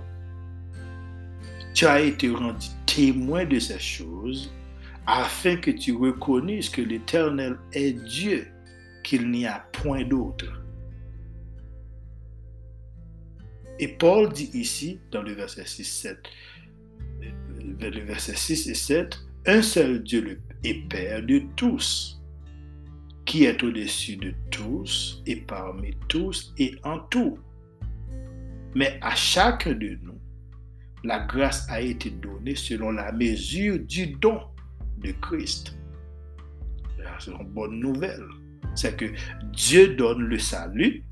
Tu 1.74 1.86
as 1.86 2.02
été 2.02 2.30
rendu 2.30 2.68
témoin 2.86 3.46
de 3.46 3.60
ces 3.60 3.80
choses 3.80 4.54
afin 5.06 5.56
que 5.56 5.72
tu 5.72 5.94
reconnaisses 5.94 6.70
que 6.70 6.82
l'Éternel 6.82 7.58
est 7.72 7.94
Dieu, 7.94 8.48
qu'il 9.04 9.32
n'y 9.32 9.46
a 9.46 9.66
point 9.72 10.04
d'autre. 10.04 10.62
Et 13.80 13.88
Paul 13.88 14.34
dit 14.34 14.50
ici, 14.54 15.00
dans 15.12 15.22
le 15.22 15.32
verset 15.32 15.66
6, 15.66 15.84
7, 15.86 16.18
le 17.80 18.02
verset 18.02 18.36
6 18.36 18.68
et 18.68 18.74
7, 18.74 19.18
un 19.46 19.62
seul 19.62 20.04
Dieu 20.04 20.42
est 20.64 20.90
Père 20.90 21.24
de 21.24 21.44
tous, 21.56 22.17
qui 23.28 23.44
est 23.44 23.62
au-dessus 23.62 24.16
de 24.16 24.34
tous 24.50 25.22
et 25.28 25.36
parmi 25.36 25.94
tous 26.08 26.54
et 26.58 26.76
en 26.84 27.00
tout. 27.00 27.38
Mais 28.74 28.98
à 29.02 29.14
chacun 29.16 29.74
de 29.74 30.00
nous, 30.02 30.20
la 31.04 31.20
grâce 31.20 31.70
a 31.70 31.82
été 31.82 32.10
donnée 32.10 32.56
selon 32.56 32.92
la 32.92 33.12
mesure 33.12 33.80
du 33.80 34.08
don 34.08 34.40
de 35.00 35.12
Christ. 35.22 35.78
C'est 37.20 37.32
une 37.32 37.48
bonne 37.50 37.80
nouvelle. 37.80 38.26
C'est 38.76 38.96
que 38.96 39.06
Dieu 39.52 39.96
donne 39.96 40.22
le 40.22 40.40
salut 40.40 41.04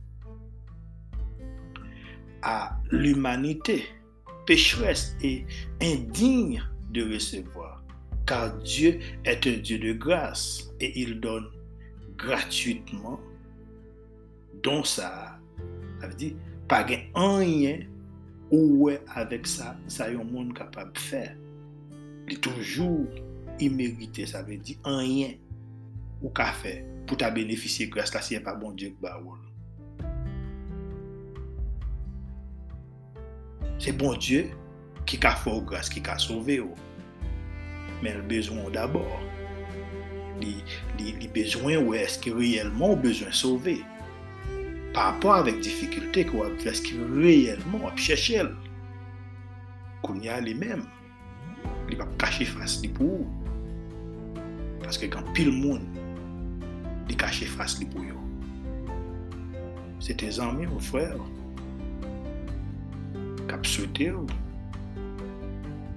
à 2.41 2.77
l'humanité 2.91 3.83
pécheresse 4.45 5.17
et 5.21 5.45
indigne 5.81 6.63
de 6.91 7.13
recevoir. 7.13 7.83
Car 8.25 8.55
Dieu 8.59 8.99
est 9.25 9.45
un 9.47 9.57
Dieu 9.57 9.79
de 9.79 9.93
grâce 9.93 10.71
et 10.79 11.01
il 11.01 11.19
donne 11.19 11.47
gratuitman, 12.19 13.19
don 14.65 14.83
sa, 14.87 15.37
ave 16.03 16.17
di, 16.19 16.31
pa 16.69 16.81
gen 16.87 17.07
anyen 17.17 17.85
ou 18.49 18.85
we 18.85 18.97
avèk 19.17 19.47
sa, 19.49 19.73
sa 19.91 20.09
yon 20.11 20.27
moun 20.29 20.53
kapab 20.55 20.95
fè. 20.99 21.27
Li 22.29 22.37
toujou 22.41 23.05
imerite, 23.61 24.25
sa 24.29 24.43
ve 24.45 24.57
di, 24.61 24.77
anyen 24.87 25.37
ou 26.21 26.31
ka 26.35 26.49
fè 26.61 26.79
pou 27.05 27.19
ta 27.19 27.29
benefisye 27.33 27.89
kras 27.93 28.13
la 28.15 28.23
siye 28.25 28.41
pa 28.43 28.55
bon 28.57 28.73
diek 28.77 28.97
ba 29.03 29.17
ou. 29.21 29.37
Se 33.81 33.91
bon 33.93 34.17
diek 34.17 34.55
ki 35.05 35.19
ka 35.21 35.35
fò 35.37 35.59
ou 35.59 35.67
kras, 35.69 35.91
ki 35.91 36.01
ka 36.05 36.17
sove 36.21 36.61
ou. 36.63 36.73
Oh. 36.73 36.81
Men 38.01 38.19
l 38.19 38.27
bezon 38.27 38.69
d'abord. 38.73 39.34
li, 40.41 40.55
li, 40.99 41.15
li 41.19 41.29
bezwen 41.35 41.87
wè 41.89 42.03
eske 42.05 42.33
reyelman 42.35 42.95
ou 42.95 43.01
bezwen 43.03 43.33
sove. 43.35 43.77
Par 44.95 45.13
rapport 45.13 45.39
avèk 45.41 45.61
difikulte 45.63 46.27
kwa 46.31 46.49
wè 46.51 46.69
eske 46.71 46.97
reyelman 47.15 47.87
wè 47.87 47.95
chèche 47.99 48.41
el. 48.43 48.53
Koun 50.05 50.21
ya 50.23 50.41
li 50.43 50.57
mèm. 50.57 50.85
Li 51.89 51.99
wè 51.99 52.07
kache 52.21 52.47
fas 52.49 52.79
li 52.83 52.91
pou 52.95 53.21
ou. 53.21 53.45
Paske 54.85 55.07
kan 55.09 55.25
pil 55.33 55.49
moun, 55.49 55.85
li 57.09 57.15
kache 57.17 57.47
fas 57.49 57.79
li 57.79 57.87
pou 57.89 58.05
yo. 58.05 58.19
Se 60.03 60.13
te 60.13 60.29
zanmi 60.29 60.67
ou 60.69 60.81
fwèr, 60.91 61.15
kap 63.49 63.65
sote 63.65 64.11
ou, 64.13 64.27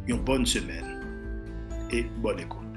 yon 0.09 0.24
bonne 0.24 0.49
semen, 0.49 0.89
et 1.91 2.09
bonne 2.24 2.41
écoute. 2.41 2.68